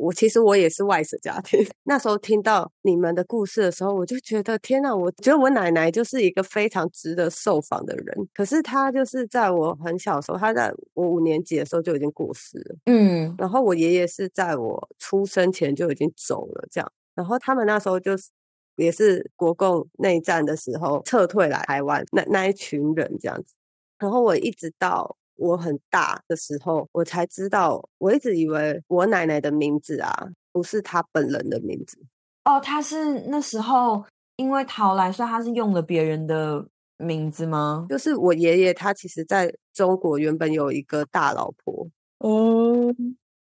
[0.00, 4.94] 我其实我也是外省家庭， 那时候听到你们的故事的时候，我就觉得天哪！
[4.96, 8.28] 我觉得我奶奶就是一个非常值得受访的人。
[8.32, 12.76] 可是她就是在我很小的时候，她在我五年级的时候就已经过世了。
[12.86, 16.92] 嗯，然后我爷爷是在我出生前就已经走了，这样。
[17.14, 18.30] 然后他们那时候就是
[18.76, 23.54] 也是国共内战的时候撤退来台湾那那一群人这样子。
[23.98, 25.16] 然后我一直到。
[25.40, 31.98] 我很大的时候，我才知道，我一直以为我奶奶的名字啊，不是她本人的名字。
[32.44, 34.04] 哦，她是那时候
[34.36, 36.66] 因为逃来，所以她是用了别人的
[36.98, 37.86] 名字吗？
[37.88, 41.88] 就是我爷爷，他其实在中国原本有一个大老婆。
[42.18, 42.94] 哦。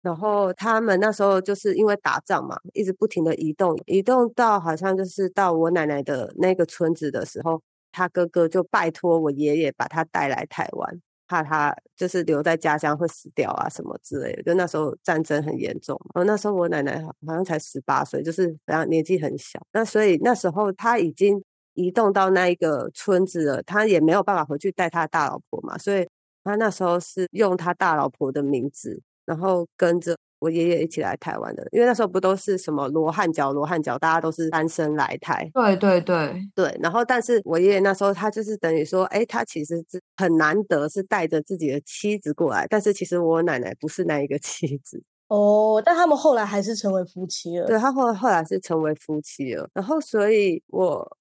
[0.01, 11.01] 然后他们那时候就是因为打仗嘛，一直不停的移动，移动到好像就是到我奶奶的那个村子的时候，他哥哥就拜托我爷爷把他带来台湾。
[11.27, 14.43] 怕他就是留在家乡会死掉啊什么之类的。
[14.43, 19.59] 就那时候战争很严重，然后那时候我奶奶好像才十八岁，就是非常年纪很小。
[19.71, 26.07] 那所以那时候他已经移动到那一个村子了，他也没有办法回去带他大老婆嘛，所以
[26.43, 30.17] 他那时候是用他大老婆的名字，然后跟着。
[30.43, 35.49] 我爷爷一起来台湾的，因为那时候不都是什么罗汉脚、罗汉脚，大家都是单身来台。
[35.53, 36.77] 对对对对。
[36.81, 45.81] 然后，但是我爷爷那时候他就是等于说，哎，他其实是很难得是带着自己的妻子过来，但是其实我奶奶不是那一个妻子哦。
[45.85, 47.65] 但他们后来还是成为夫妻了。
[47.65, 49.69] 对他后后来是成为夫妻了。
[49.73, 51.17] 然后，所以我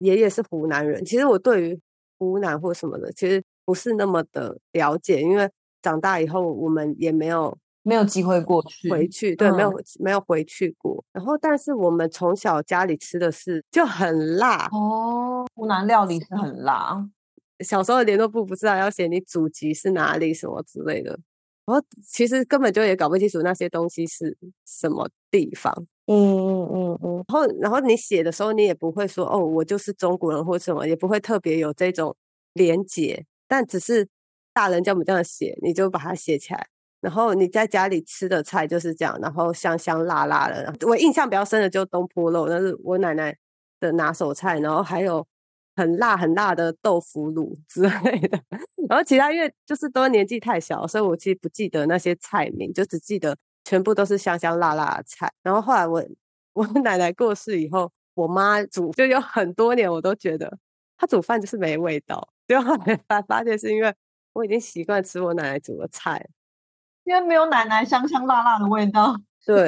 [0.00, 1.02] 爷爷是湖南人。
[1.06, 1.80] 其实我对于
[2.18, 5.48] 湖南或什么的，其实不是那么的了解，因为
[5.80, 7.56] 长大以后我们也没有。
[7.88, 11.02] 没有机会过去回去，对，没有没有回去过。
[11.10, 17.08] 然后，但是我们从小家里吃的是就很辣哦，湖南料理是很辣。
[17.60, 21.18] 小时候联络部不知道要写你祖籍是哪里什么之类的，
[21.64, 25.72] 然后其实根本就也搞不清楚那些东西是什么地方。
[26.06, 27.14] 嗯嗯嗯嗯。
[27.16, 32.14] 然后，然后你写的时候，你也不会说哦，我就是中国人或什么，也不会特别有这种
[32.52, 34.06] 连结，但只是
[34.52, 36.66] 大人叫我们这样写，你就把它写起来。
[37.00, 40.74] 然后你在家里吃的菜就是这样，然后香香辣辣的。
[40.86, 43.36] 我印象比较深的就东坡肉，那是我奶奶
[43.78, 44.58] 的拿手菜。
[44.58, 45.24] 然后还有
[45.76, 48.40] 很辣很辣的豆腐乳 之类的。
[48.88, 55.30] 然后其他因为就是都年纪太小，所以我其实不记得那些菜名，就只记得全部都是香香辣辣的菜。
[55.42, 56.04] 然后后来我
[56.54, 60.58] 我奶奶过世以后，我妈煮就有很多年，我都觉得
[60.96, 62.28] 她煮饭就是没味道。
[62.48, 63.94] 就后来发发现是因为
[64.32, 66.26] 我已经习惯吃我奶奶煮的菜。
[67.08, 69.16] 因为没有奶奶香香辣辣的味道，
[69.46, 69.66] 对，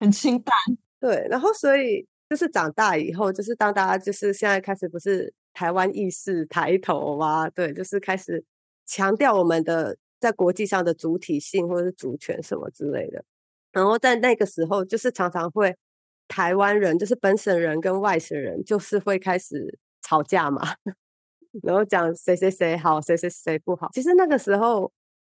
[0.00, 0.52] 很清淡，
[0.98, 1.24] 对。
[1.30, 7.48] 然后所以就是长大以后，就是当大家就是现在开始不是台湾意识抬头啊？
[7.50, 8.44] 对，就是开始
[8.84, 13.24] 强调我们的在国际上的主体性或者是主权什么之类的。
[13.70, 15.76] 然后在那个时候，就是常常会
[16.26, 20.62] 台湾人，就是本省人跟外省人，就是会开始吵架嘛，
[21.62, 23.88] 然后讲谁谁谁好，谁谁谁不好。
[23.92, 24.90] 其实那个时候。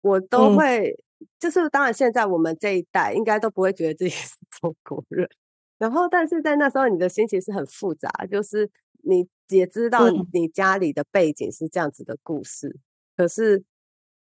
[0.04, 0.94] 我都会，
[1.40, 5.26] 就是当然，现在我们这一代应该都不会觉得自己 是中国人。
[5.78, 8.70] 然后，但是在那时候，你的心情是很复杂，就是
[9.02, 12.76] 你也知道你家里的背景是这样子的故事。
[13.16, 13.64] 可是，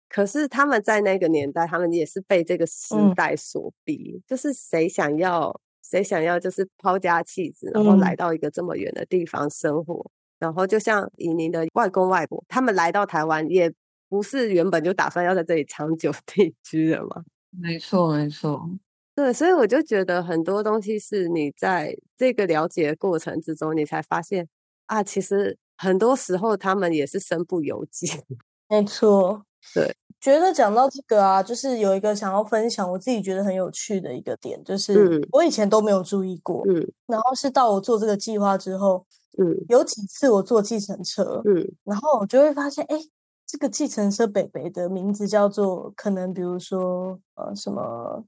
[0.08, 10.10] 可是他们在那个年代，他们也是被这个时代所逼，就是谁想要谁想要，就是抛家弃子，然后来到一个这么远的地方生活。
[10.40, 13.70] 然后，就像以您的外公外婆，他们来到台湾也。
[14.10, 17.24] 不是原本就打算要在这里长久定居的吗？
[17.52, 18.70] 没错，没错。
[19.16, 24.48] 对，所以我就觉得很多东西是你在这个了解过程之中，你才发现
[24.88, 28.08] 啊，其实很多时候他们也是身不由己。
[28.68, 29.96] 没错，对。
[30.20, 39.06] 觉得讲到这个啊，就是有一个想要分享，我自己觉得很有趣的一个点，就是我以前都没有注意过，嗯，然后是到我做这个计划之后，
[39.38, 42.98] 嗯，有几次我坐计程车，嗯，然后我就会发现，哎。
[43.48, 48.26] 这个计程车北北的名字叫做，可能比如说呃什么，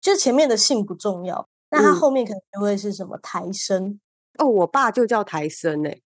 [0.00, 3.98] 就前面的姓不重要，那他后面可能就会是什么台生
[4.38, 6.00] 哦，我爸就叫台生哎。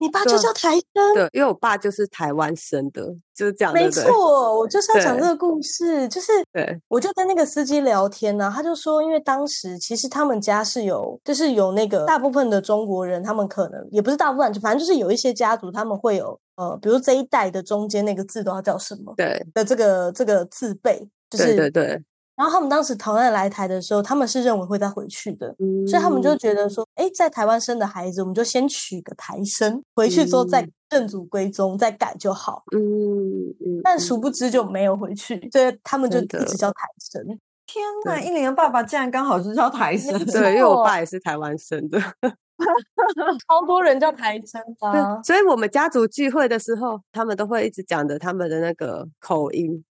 [0.00, 3.02] 你爸就叫台生，对，因为我爸就是台湾生的，
[3.34, 3.72] 就是这样。
[3.74, 22.02] 没错，我就是要讲这个故事，就是对，我就跟那个司机聊天呢，他就说，因为当时其实他们家是有，就是有那个大部分的中国人，他们可能也不是大部分，反正就是有一些家族，他们会有呃，比如这一代的中间那个字都要叫什么，对的这个这个字辈，就是对对。
[22.40, 25.54] 然后他们当时逃难来台的时候，他们是认为会再回去的，
[25.86, 32.62] 所以他们就觉得说，哎，在台湾生的孩子，我们就先娶个台生，回去之后再认祖归宗，再改就好。
[32.74, 33.80] 嗯嗯。
[33.84, 37.22] 但殊不知就没有回去，所以他们就一直叫台生。
[37.66, 38.18] 天哪！
[38.18, 42.00] 一年的爸爸竟然刚好是叫台生， 对，因为我爸也是台湾生的，
[43.46, 45.20] 超多人叫台生的。
[45.22, 49.84] 所以我们家族聚会的时候，他们都会一直讲着他们的那个口音。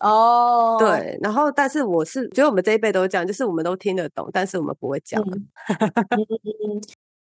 [0.00, 5.22] 哦，对，然后但是我是觉得我们这一辈都这样，就是我们都听得懂，但是我们不会讲。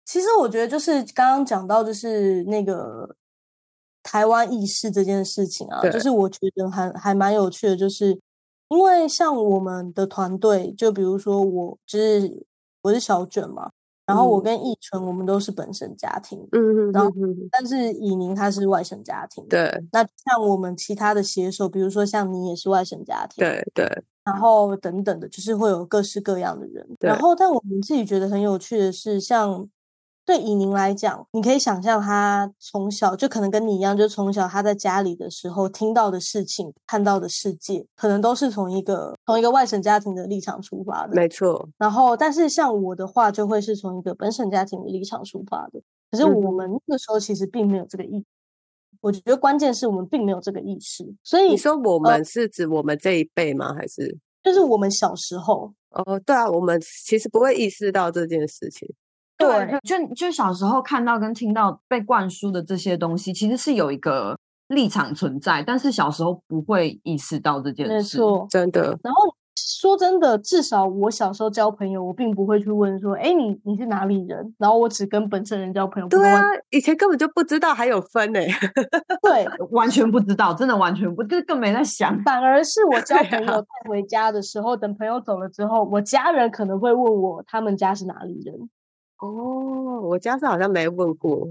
[0.04, 3.16] 其实我觉得就是刚刚讲到就是那个
[4.04, 8.20] 台湾意识这件事情啊，就是我觉得还还蛮有趣的，就是
[8.70, 12.46] 因为像我们的团队，就比如说我就是
[12.82, 13.72] 我是小卷嘛。
[14.06, 17.12] 然后我跟易纯，我们都是本省家庭，嗯嗯，然后
[17.52, 19.72] 但是以宁他是外省家庭，对。
[19.92, 24.04] 那像我们其他的携手，比如说像你也是外省家庭，对对。
[24.24, 26.84] 然后等等的，就是会有各式各样的人。
[27.00, 29.68] 然后，但我们自己觉得很有趣的是，像
[30.26, 41.14] 对以宁来讲，你可以想象他从小就可能跟你一样，就从小他在家里的时候听到的事情、看到的世界，可能都是从一个从一个外省家庭的立场出发的。
[41.14, 41.70] 没错。
[41.78, 45.80] 然后，但是像我的话，就会是从一个本省家庭的立场出发的。
[46.10, 48.26] 可是我们那个时候其实并没有这个意，
[49.02, 51.06] 我觉得关键是我们并没有这个意识。
[51.24, 53.76] 所以你说我们是指我们这一辈吗？
[53.76, 55.72] 还是就是我们小时候？
[55.92, 58.92] 哦，对啊，我们其实不会意识到这件事情。
[59.38, 64.38] 对，就就小时候看到跟听到被灌输的这些东西，其实是有一个
[64.70, 67.94] 立场存在，但是小时候不会意识到这件事。
[67.94, 68.98] 没错，真的。
[69.04, 69.22] 然后
[69.56, 76.10] 说真的，至少我小时候交朋友，我并不会去问说：“哎，你你是哪里人？”然后我只跟本省人交朋友。
[76.10, 78.40] 对啊，以前根本就不知道还有分呢。
[79.24, 82.22] 对， 完全不知道，真的完全不，就更没在想。
[82.24, 88.54] 反而是我交朋友带回家的时候，等朋友走了之后，我家人可能会问我他们家是哪里人。
[89.26, 91.48] 哦，我家是好像没问过。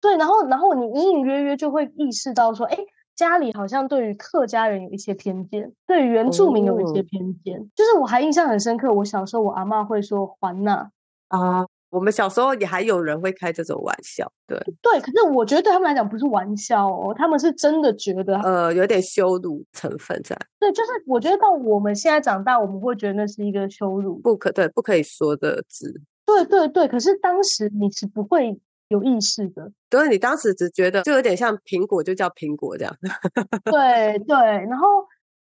[0.00, 2.78] 对，然后，然后你隐隐约约就会意识到说，哎，
[3.16, 7.58] 家里好像对于客家人有一些偏见，对于原住民有一些偏见。
[7.74, 10.88] 就是我还印象很深刻，我小时候我阿妈会说“还呐”
[11.28, 14.30] 啊，我们小时候也还有人会开这种玩笑。
[14.46, 20.36] 对，对，可是我觉得对他们来讲不是玩笑哦，他们是真的觉得，呃，有点羞辱成分在。
[20.60, 26.00] 对，就是我觉得到我们现在长大，我们会觉得那是一个羞辱，不可对，不可以说的字。
[26.26, 32.96] 对对对，可是当时你是不会有意识的，对，你当时只觉得就有点像苹果，就叫苹果这样。
[33.64, 34.86] 对对，然后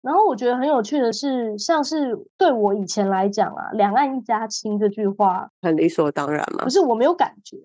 [0.02, 6.64] 然后我觉得很有趣的是，像是对我以前来讲啊，“两岸一家亲”这句话很理所当然嘛。
[6.64, 7.58] 可是我没有感觉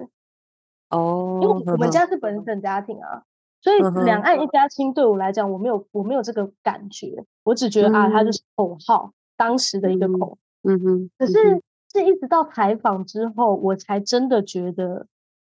[0.91, 3.23] 哦，因为我们家是本省家庭啊，
[3.61, 10.39] 所以“两岸一家亲”对我来讲，我没有我没有这个感觉，我只觉得啊，它就是口号，当时的一个口。
[10.63, 11.63] 嗯哼，可是。
[11.93, 15.07] 是一直到采访之后，我才真的觉得，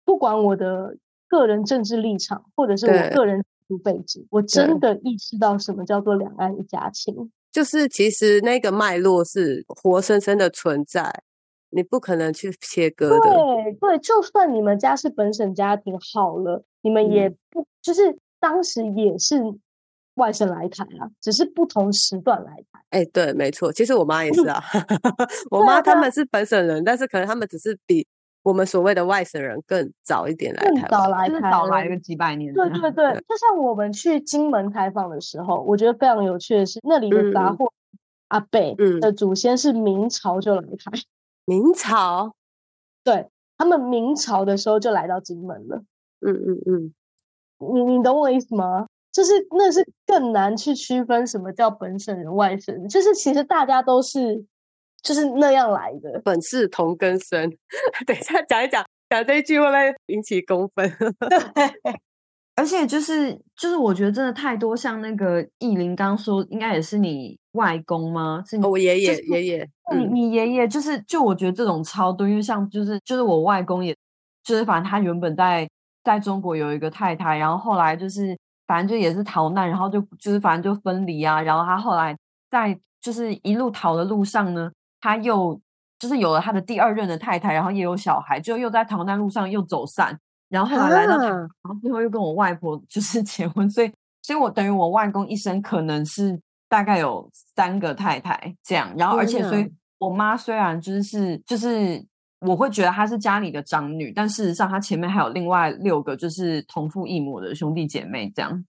[0.03, 3.43] 不管我的个人政治立场，或者是我个人
[3.83, 7.31] 背景，我真的意识到什么叫做两岸一家亲。
[7.51, 11.23] 就是其实那个脉络是活生生的存在，
[11.69, 13.19] 你不可能去切割的。
[13.19, 19.41] 对对，就算你们家是本省家庭好了，你们也不就是当时也是。
[20.15, 22.81] 外省来台啊，只是不同时段来台。
[22.89, 24.61] 哎，对，没错，其实我妈也是啊。
[25.51, 28.05] 我妈他们是本省人，但是可能他们只是比
[28.43, 32.53] 我们所谓的外省人更早一点来台，早来台，早来个几百年。
[32.53, 37.71] 对对对，就像我们去金门采访的时候，我觉得非常有趣的是，那里的杂货
[38.29, 40.91] 阿贝的祖先是明朝就来台。
[41.45, 42.33] 明朝？
[43.03, 45.83] 对他们明朝的时候就来到金门了。
[46.21, 46.93] 嗯嗯嗯，
[47.73, 48.87] 你你懂我意思吗？
[49.15, 52.85] 就是那是更难去区分什么叫本省人、外省人。
[52.89, 54.43] 就是其实大家都是
[55.01, 57.49] 就是那样来的，本是同根生。
[58.05, 60.91] 等一下讲一讲，讲这一句会不会引起公愤？
[61.29, 61.95] 对，
[62.57, 68.43] 而且就是就是，我觉得真的太多，像那个意林刚说，应该也是你外公吗？
[68.45, 73.95] 是我爷爷，爷爷，你你爷爷就是就我觉得这种超多，因为像就是就是我外公，也
[74.43, 75.65] 就是反正他原本在
[76.03, 78.37] 在中国有一个太太，然后后来就是。
[78.67, 81.41] 反正就也是逃难，然后就就是反正就分离啊。
[81.41, 82.15] 然后他后来
[82.49, 85.59] 在就是一路逃的路上呢，他又
[85.99, 90.17] 就是有了他的第二任的太太，然后也有小孩，就又在逃难路上又走散。
[90.49, 93.69] 然后后来来到，然后最后又跟我外婆 就是结婚。
[93.69, 93.91] 所以，
[94.21, 96.39] 所以我等于我外公一生可能是
[96.69, 98.93] 大概有三个太太这样。
[98.97, 102.05] 然后，而且所以我妈虽然就是就是。
[102.45, 108.65] 我会觉得她是家里的长女，但事实上她前面还有另外六个，就是同父异母的兄弟姐妹这样。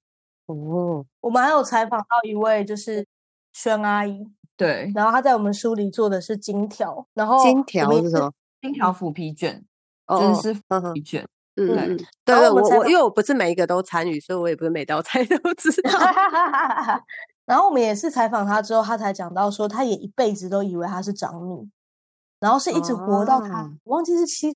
[0.47, 3.07] 哦，我们还有采访到一位就是
[3.53, 8.33] 宣阿姨，对，然后她在我们书里做的是金条，然后金条是什么？
[8.61, 9.64] 金条腐皮卷，
[10.09, 10.61] 就是腐
[10.95, 11.22] 皮卷。
[11.22, 11.27] 嗯
[11.59, 15.91] 嗯，对对，我我因为我不是每一个都参与，所以我也不是每道菜都知道。
[17.47, 21.66] 然后我们也是采访她之后，她才讲到说，她也一辈子都以为她是长女。
[22.41, 24.55] 然后是一直活到他，我忘记是七，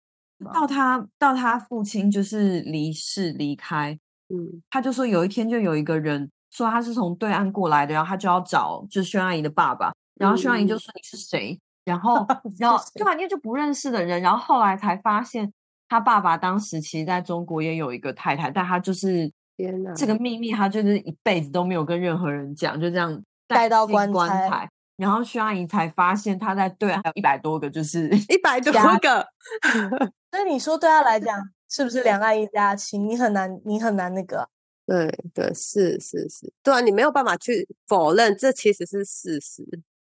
[0.53, 11.59] 到他到他父亲就是离世离开，嗯，他就说有一天就有一个人说他是从对岸过来的，然后他就要找就是轩阿姨的爸爸，然后轩阿姨就说你是谁？
[11.85, 12.27] 然后
[12.59, 15.51] 然后对吧，因为就不认识的人，然后后来才发现
[15.89, 24.69] 他爸爸当时其实在中国也有一个太太，但他就是天哪，这个秘密他就是一辈子都没有跟任何人讲，就这样带到棺材。
[25.01, 29.27] 然后薛阿姨才发现，她在对岸还有一百多个，就是 一百多个。
[30.31, 31.37] 所以你说对她来讲，
[31.69, 33.09] 是不是两岸一家亲？
[33.09, 34.47] 你很难，你很难那个。
[34.87, 39.65] 对对，是是是，对啊，你没有办法去否认，这其实是事实。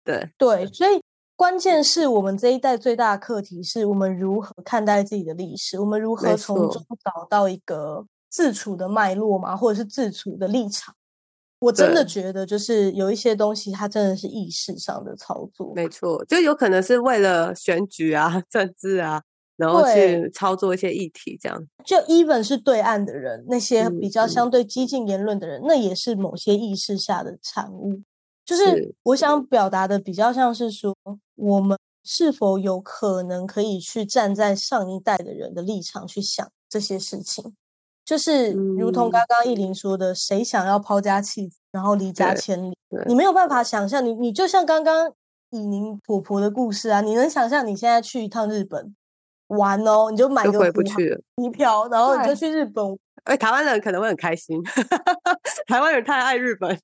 [0.04, 1.02] 对对，所以
[1.36, 10.96] 关键是我们这一代最大的课题是我们如何看待自己的历史，我们如何从中找到一个自处的脉络嘛，或者是自处的立场。
[11.62, 15.72] 我真的觉得，就是有一些东西，它真的是意识上的操作。
[15.76, 19.22] 没错，就有可能是为了选举啊、 政治啊，
[19.58, 21.64] 然后去操作一些议题，这样。
[21.86, 28.02] 就 even 是对岸的人，那些比较相对激进言论的人，那也是某些意识下的产物。
[28.44, 30.96] 就是我想表达的，比较像是说，
[31.36, 37.54] 我们是否有可能可以去站在上一代的人的立场去想这些事情。
[38.04, 42.78] 就是如同刚刚意林说的，谁想要抛家弃子，然后离家千里？
[43.08, 45.12] 你没有办法想象，你你就像刚刚
[45.52, 48.96] 以宁婆婆的故事啊，你能想象你现在去一趟日本
[49.48, 52.98] 玩哦，你就买个机票，然后你就去日本。
[53.24, 54.62] 哎，台湾人可能会很开心，
[55.68, 56.76] 台湾人太爱日本。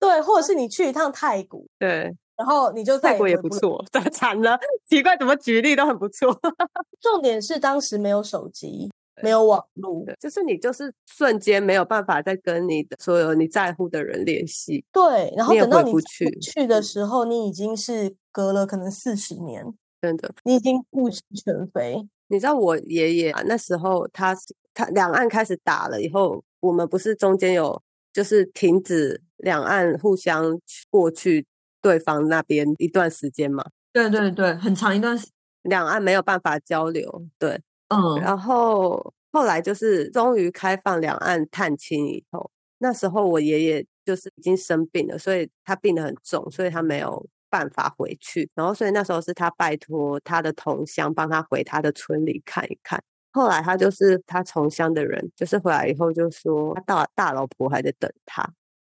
[0.00, 2.12] 对，或者是你去一趟泰国，对。
[2.42, 6.36] 然后你就泰国也不错， 惨了，奇怪，怎么举例都很不错。
[7.00, 8.90] 重点是当时没有手机，
[9.22, 14.84] 没有网络，就是你就是瞬间没有办法再跟你的所有你在乎的人联系。
[14.92, 19.64] 对，然后等到你去去的时候，你已经是隔了可能四十年，
[20.00, 22.04] 真的，你已经物是全非。
[22.26, 24.36] 你知道我爷爷那时候，他
[24.74, 27.80] 他两岸开始打了以后，我们不是中间有
[28.12, 30.58] 就是停止两岸互相
[30.90, 31.46] 过去。
[31.82, 33.62] 对方那边一段时间嘛，
[33.92, 35.28] 对对对，很长一段时，
[35.64, 53.02] 两岸没有办法交流，对，嗯，然后后来就是终于开放两岸探亲以后，那时候我爷爷就是已经生病了，所以他病得很重，所以他没有办法回去，然后所以那时候是他拜托他的同乡帮他回他的村里看一看，
[53.32, 58.48] 后来他就是他同乡的人，就是回来以后就说他大大老婆还在等他。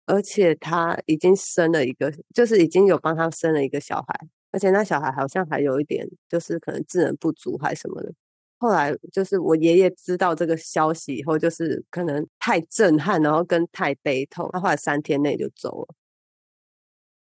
[0.07, 8.11] 而且他已经生了一个，就是已经有帮他生了一个小孩，而且那小孩好像还有一点，就是可能智能不足还是什么的。
[8.57, 15.93] 后来就是我爷爷知道这个消息以后，就是可能太震撼，然后跟太悲痛，他后来三天内就走了。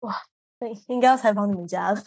[0.01, 0.15] 哇，
[0.61, 2.01] 对，应该要采访你们家了。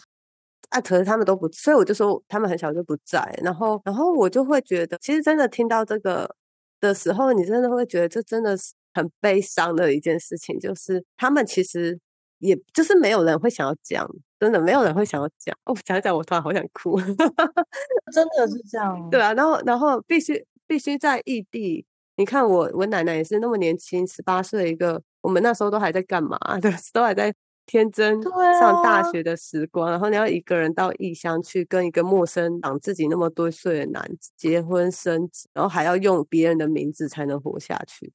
[0.70, 3.22] 啊，可是他们都不，所以我就说他们很小就不在。
[3.44, 6.34] 然后，然后我就会觉得，其实真的听到这个
[6.80, 8.72] 的时候，你真的会觉得这真的是。
[8.94, 12.00] 很悲伤的一件事情，就是他们其实
[12.40, 15.56] 也就是没有人会想要讲，真的没有人会想要讲。
[15.66, 19.10] 哦，讲讲我突然好想哭，真的是这样。
[19.10, 21.86] 对啊，然后然后必须必须在异地。
[22.18, 26.38] 你看我我奶奶也是那么年轻，十八岁一个，我们那时候都还在干嘛？
[26.62, 27.34] 对，都还在
[27.66, 29.90] 天真上大学的时光。
[29.90, 38.12] 然后你要一个人到异乡去跟一个陌生长自己那么多岁的男子结婚生子，然后还要用别人的名字才能活下去。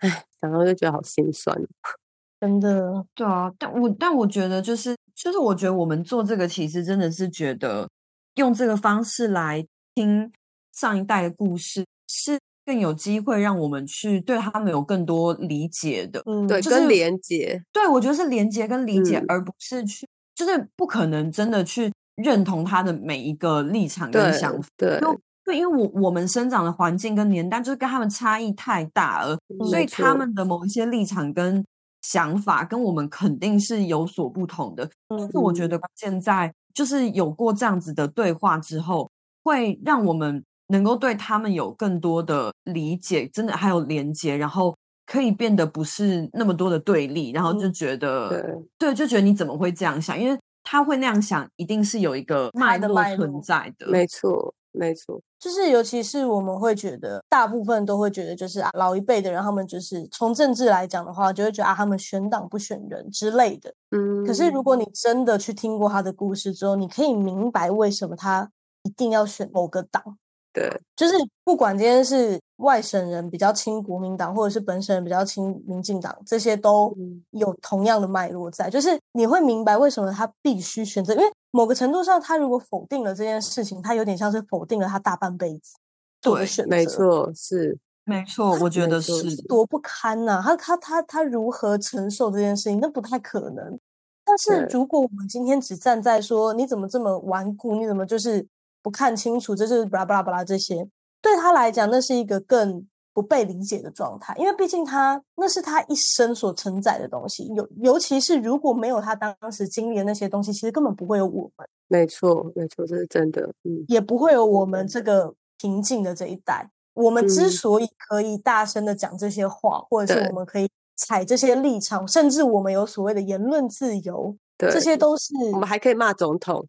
[0.00, 1.56] 唉，想到就觉得好心酸，
[2.40, 3.04] 真的。
[3.14, 7.88] 对啊，但我但我觉得就是，就是我觉得我们做这个，其实真的是觉得
[8.36, 10.32] 用这个方式来听
[10.72, 16.22] 上一代的故事，是更有机会让我们去对他们有更多理解的。
[16.24, 17.62] 嗯，对，跟连接。
[17.72, 24.68] 对，我觉得是连接跟理解，而不是去，就是不可能真的去认同他的每一个立场跟想法。
[24.78, 24.98] 对。
[24.98, 25.08] 对，
[25.56, 29.38] 因为我我们生长的环境跟年代就是跟他们差异太大了，
[29.68, 31.64] 所以他们的某一些立场跟
[32.02, 34.88] 想法跟我们肯定是有所不同的。
[35.08, 39.10] 但是我觉得现在就是有过这样子的对话之后，
[39.42, 44.74] 会让我们能够对他们有更多的理解，真的还有连接，然后
[45.06, 50.18] 可以变得不是那么多的对立，然后就觉得对，就觉得你怎么会这样想？
[50.18, 54.54] 因为他会那样想，一定是有一个脉络存在的，没错。
[54.72, 63.74] 没错，就是尤其是我们会觉得，大部分都会觉得，就是啊，老一辈的人，他们就是从政治来讲的话，就会觉得啊，他们选党不选人之类的。
[63.90, 68.50] 嗯，可是如果你真的去听过他的故事之后，你可以明白为什么他
[68.84, 70.18] 一定要选某个党。
[70.52, 71.14] 对，就是
[71.44, 76.92] 不管今天是外省人比较亲国民党，或者是本省人比较亲民进党，这些都
[77.30, 78.68] 有同样的脉络在。
[78.68, 85.74] 就是你会明白为什么他必须选择，因为某个程度上，他如果否定了这件事情，他有点像是否定了他大半辈子
[86.20, 86.70] 做的选择。
[86.70, 90.42] 没错，是没错，我觉得是多不堪呐！
[90.44, 92.80] 他他他他如何承受这件事情？
[92.80, 93.78] 那不太可能。
[94.24, 98.46] 但是如果我们今天只站在说你怎么这么顽固，你怎么就是。
[98.82, 100.88] 不看清楚，这是巴拉巴拉巴拉这些，
[101.20, 102.86] 对他来讲，那是一个更
[103.20, 104.34] 不被理解的状态。
[104.38, 111.68] 因为毕竟他那是他一生所承载的东西，尤尤其是如果没有他当时经历的那些东西，其实根本不会有我们。
[111.88, 113.42] 没错，没错，这是真的。
[113.64, 116.70] 嗯，也不会有我们这个平静的这一代。
[116.94, 124.36] 我们之所以可以大声的讲这些话，或者是我们可以踩这些立场，甚至我们有所谓的言论自由。
[124.58, 126.62] 这些都是我们还可以骂总统，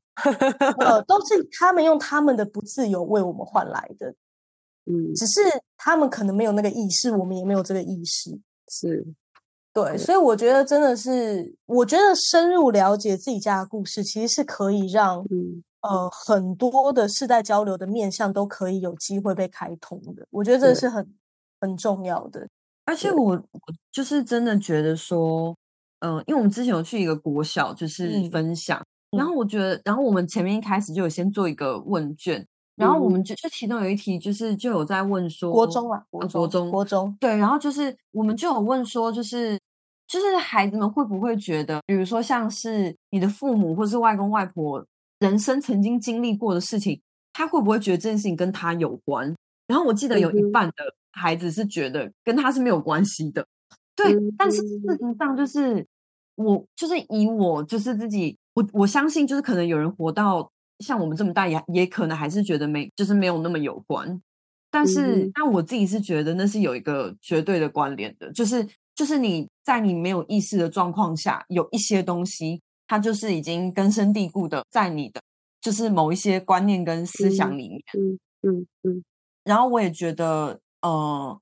[0.80, 4.16] 呃，都是他们用他们的不自由为我们换来的。
[4.86, 5.42] 嗯，只是
[5.78, 8.40] 他们可能没有那个意识，我们也没有这个意识。
[8.70, 9.06] 是，
[9.74, 15.64] 对，所以我觉得真的是，我觉得深入了解自己家的故事，其实是可以让嗯。
[15.82, 20.24] 呃很多的世代交流的面向都可以有机会被开通的。
[20.30, 21.16] 我觉得这是很
[21.60, 22.48] 很重要的。
[22.86, 23.60] 而且我我
[23.92, 25.58] 就是真的觉得说，
[26.02, 28.30] 嗯、因为我们之前有去一个国小，就是嗯。
[28.30, 28.80] 分享，
[29.18, 33.14] 然后我觉得，然后我们前面一开始就有先做一个问卷，然后我嗯。
[33.14, 39.60] 们就就其中有一题就是就有在问说，国中啊，呃国国中国中，对，然后就是我们就有问说，就是
[40.08, 44.86] 就是孩子们会不会觉得，比如说像是你的父母或是外公外婆
[45.20, 47.00] 人生曾经经历过的事情，
[47.34, 49.36] 他会不会觉得这件事情跟他有关？
[49.68, 50.74] 然后我记得有一半的
[51.12, 53.46] 孩子是觉得跟他是没有关系的，
[53.96, 55.86] 对，但是事嗯实上就是
[56.36, 60.52] 我就是以我就是自己，我我相信就是可能有人活到
[60.82, 64.22] 像我们这么大也也可能还是觉得没就是没有那么有关，
[64.70, 65.32] 但是、嗯。
[65.34, 75.22] 但我自己是觉得那是有一个绝对的关联的，就是就是你在你没有意识的状况下，有一些东西它就是已经根深蒂固的在你的
[75.62, 77.82] 就是某一些观念跟思想嗯里面。
[77.94, 79.04] 嗯嗯嗯。
[79.44, 81.40] 然后我也觉得，呃，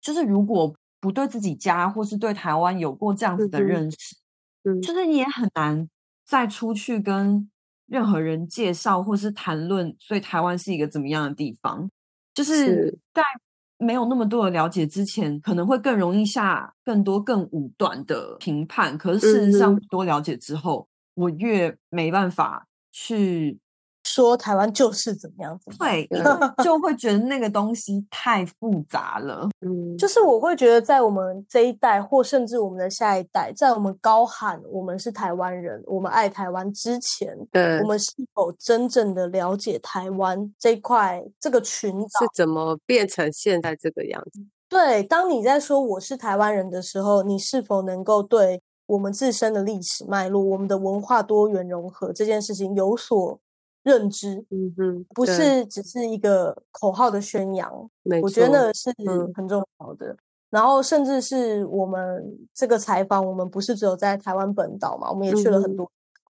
[0.00, 4.16] 就是如果不对自己家或是对台湾有过这样子的认识，
[4.64, 5.88] 嗯，就是你也很难
[6.26, 7.48] 再出去跟
[7.88, 11.90] 任何人介绍或是谈论，所以台湾是一个怎么样的地方。
[12.34, 13.22] 就是是在
[13.78, 18.96] 没有那么多的了解之前，可能会更容易下更多更武断的评判。
[18.96, 23.58] 可是事实上，多了解之后，我越没办法去
[24.22, 25.94] 说台湾就是怎么样怎么样。
[25.94, 29.48] 对， 因对为就会觉得那个东西太复杂了。
[29.60, 42.28] 嗯，就是我会觉得，在我们这一代，或甚至我们的下一代，在我们高喊我们是台湾人，我们爱台湾之前，对我们是否真正的了解台湾这一块这个群岛是？
[42.34, 44.40] 怎么变成现在这个样子？
[44.68, 53.38] 对，当你在说我是台湾人的时候，你是否能够对我们自身的历史脉络、我们的文化多元融合这件事情有所
[53.88, 54.44] 认知？
[54.50, 57.90] 嗯哼，不，是只是一个口号的宣扬，
[58.22, 60.14] 我觉得那个是嗯很重要的。
[60.50, 65.90] 然后，甚至是我们这个采访，我们不是只有在台湾本岛嘛，我们也去了很多。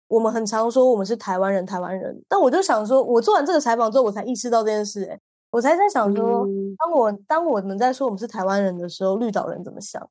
[0.08, 2.22] 我们很常说我们是台湾人，台湾人。
[2.28, 5.20] 但我就想说，我做完这个采访之后，我才意识到这件事、欸。
[5.50, 10.06] 我才在想说，嗯当我当我们在说我们是台湾人的时候，绿岛人怎么想？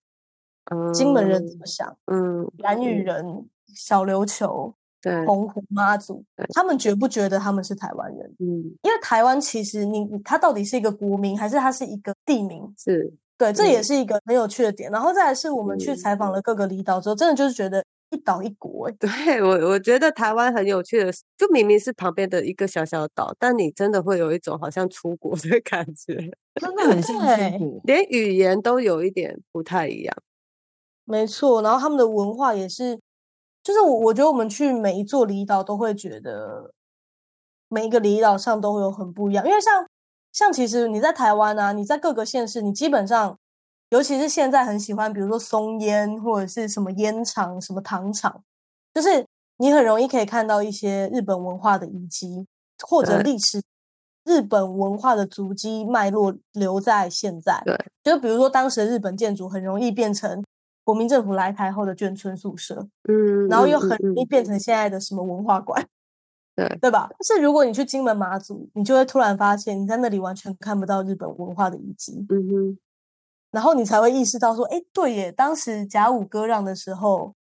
[0.94, 1.98] 金门人怎么想？
[2.06, 6.24] 嗯，兰屿人、小琉球、对，澎湖、妈祖，
[6.54, 8.36] 他们觉不觉得他们是台湾人？
[8.39, 12.72] 嗯，因为台湾其实你你它到底是一个国名，还是它是一个地名？
[12.78, 14.91] 是，对，这也嗯是一个很有趣的点。
[14.91, 26.14] 然后再来是我们去嗯采访了各个离岛之后，真的就是觉得一岛一国、欸， 对我我觉得台湾很有趣的是，就明明是旁边的一个小小岛，但你真的会有一种好像出国的 感觉，
[26.56, 27.82] 真的很像对出国。
[27.86, 30.16] 连语言都有一点不太一样。
[31.06, 31.62] 没错。
[31.62, 32.99] 然后他们的文化也是，
[33.64, 36.74] 就是我我觉得我们去每一座离岛都会觉得
[37.70, 39.88] 每一个离岛上都会有很不一样，因为像
[40.32, 43.38] 像其实你在台湾啊，你在各个县市，你基本上。
[43.91, 48.41] 尤其是现在很喜欢，比如说松烟或者是什么烟厂、什么糖厂，
[48.93, 52.47] 就是你很容易可以看到一些日本文化的遗迹，
[52.88, 53.62] 或者历史
[54.24, 57.62] 日本文化的足迹脉络留在现在。
[57.66, 60.41] 对，就比如说当时的日本建筑很容易变成
[60.84, 65.86] 国民政府来台后的眷村宿舍，嗯，然后又嗯很容易嗯变成现在的什么文化馆，
[66.55, 67.07] 对对吧？
[67.09, 72.25] 但是如果你去金门马祖，你就会突然发现你在那里完全看不到日本文化的遗迹。
[72.29, 72.77] 嗯哼，
[73.51, 77.36] 然后你才会意识到说，哎，对耶，当时甲午割让的时候，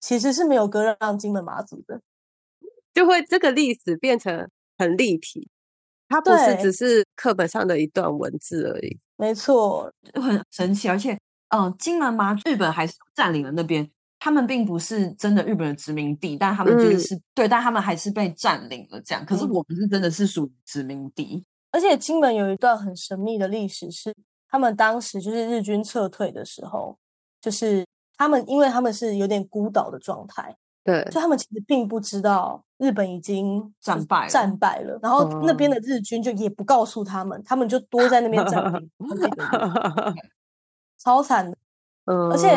[0.00, 2.00] 其实是没有割让金门马祖的。
[2.94, 5.48] 就会这个历史变成很立体，
[6.08, 8.98] 它不是只是课本上的一段文字而已。
[9.18, 11.18] 没错，就很神奇，而且，
[11.48, 12.36] 嗯、金门吗？
[12.44, 13.88] 日本还是占领了那边，
[14.18, 17.22] 他们并不是真的日本的殖民地，但他们就是、嗯。
[17.34, 19.24] 对，但他们还是被占领了这样。
[19.24, 19.50] 可是嗯。
[19.50, 24.14] 我们是真的是属于殖民地，而且金门有一段很神秘的历史，是
[24.48, 26.98] 他们当时就是日军撤退的时候，
[27.40, 27.86] 就是
[28.16, 38.90] 他们因为他们是有点孤岛的状态，对，就他们其实并不知道日本已经战败了战败了，然后那边哦的日军就也不告诉他们，他们就 多在那边占领
[40.98, 41.56] 超惨的。
[42.04, 42.48] 嗯，而且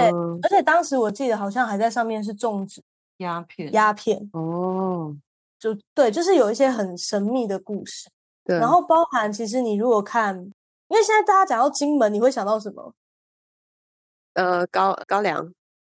[0.43, 2.83] 而且当时我记得好像还在上面是种植
[3.17, 5.15] 鸦片，鸦片，哦，
[5.57, 8.09] 就对，就是有一些很神秘的故事。
[8.43, 10.37] 对，然后包含其实你如果看，
[10.87, 12.93] 因为现在大家讲到金门，你会想到什么？
[14.33, 15.53] 呃，高高粱，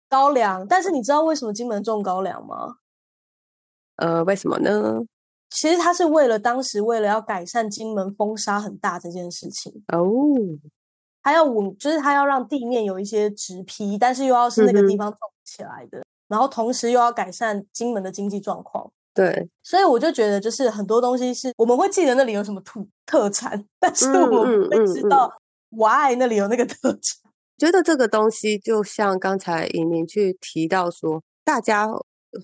[0.10, 0.66] 高粱。
[0.68, 2.78] 但是你知道为什么金门种高粱吗？
[3.98, 5.02] 呃，为什么呢？
[5.50, 10.02] 其实他是为了当时为了要改善金门风沙很大这件事情哦，
[11.24, 18.92] 他要稳，就是他要让地面有一些直批，但是又要是那个地方种起来的，然后同时又要改善金门的经济状况。
[19.14, 25.30] 对，所以我就觉得，就是很多东西是我们会记得那里有什么土特产，但是我们会知道
[25.70, 27.32] why 那里有那个特产。
[27.58, 31.88] 觉得这个东西就像刚才尹宁去提到说，大家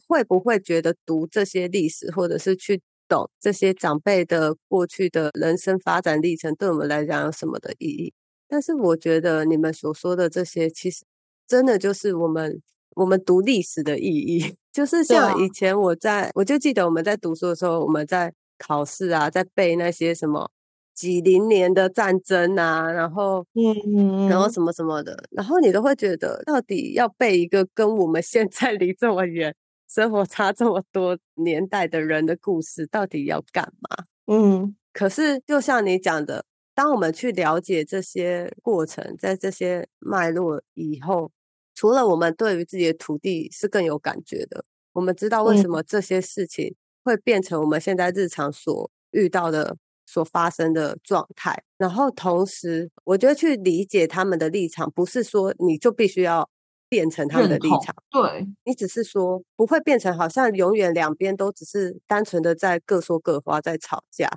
[0.08, 8.14] 会不会觉得读这些历史，或者是去懂这些长辈的过去的人生发展历程，对我们来讲有什么的意义？
[8.48, 11.04] 但是我觉得你们所说的这些，其实
[11.48, 12.62] 真的就是我们
[12.96, 14.56] 我们读历史的意义。
[14.72, 20.52] 就是像以前我在，我就记得我们在读书的时候，我们在考试啊，在背那些什么
[20.94, 29.56] 几零年的战争啊，然后嗯，然后什么什么的，然后你都会觉得，到底要背一个跟我们现在离这么远、
[29.90, 34.06] 生活差这么多年代的人的故事，到底要干嘛？
[34.28, 36.46] 嗯，可是就像你讲的，
[36.78, 41.32] 当我们去了解这些过程，在这些脉络以后。
[41.80, 46.74] 除了我们对于自己的土地是更有感觉的，我们知道为什么这些事情
[47.04, 51.64] 会变成我们现在日常所遇到的、所发生的状态。
[51.78, 56.50] 然后同时，我觉得去理解他们的立场，不是说你就必须要
[56.90, 64.28] 变成他们的立场，对你只是说不会变成好像永远两边都只是单纯的在各说各话，在吵架。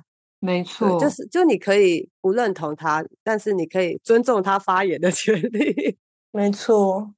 [0.41, 5.97] 没错，就是就你可以不认同他，但是你可以尊重他发言的 权利。
[6.31, 7.13] 没错。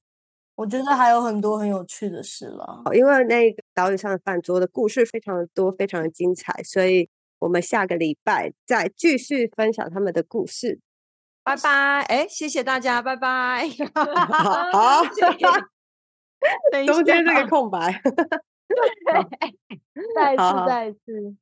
[0.55, 7.09] 我觉得还有很多很有趣的事了，因为那个岛屿上的饭桌的故事非常的多，非常的精彩，所以
[7.39, 10.79] 我们下个礼拜再继续分享他们的故事。
[11.43, 13.67] 拜拜，哎，谢谢大家，拜拜。
[14.71, 15.01] 好，
[16.85, 17.99] 中间这个空白，
[20.15, 21.35] 再一次，再一次，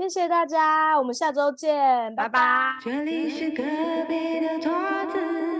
[0.00, 2.78] 谢谢大家，我们下周见，拜拜。
[2.82, 3.62] 这里是隔
[4.08, 4.72] 壁的桌
[5.12, 5.59] 子。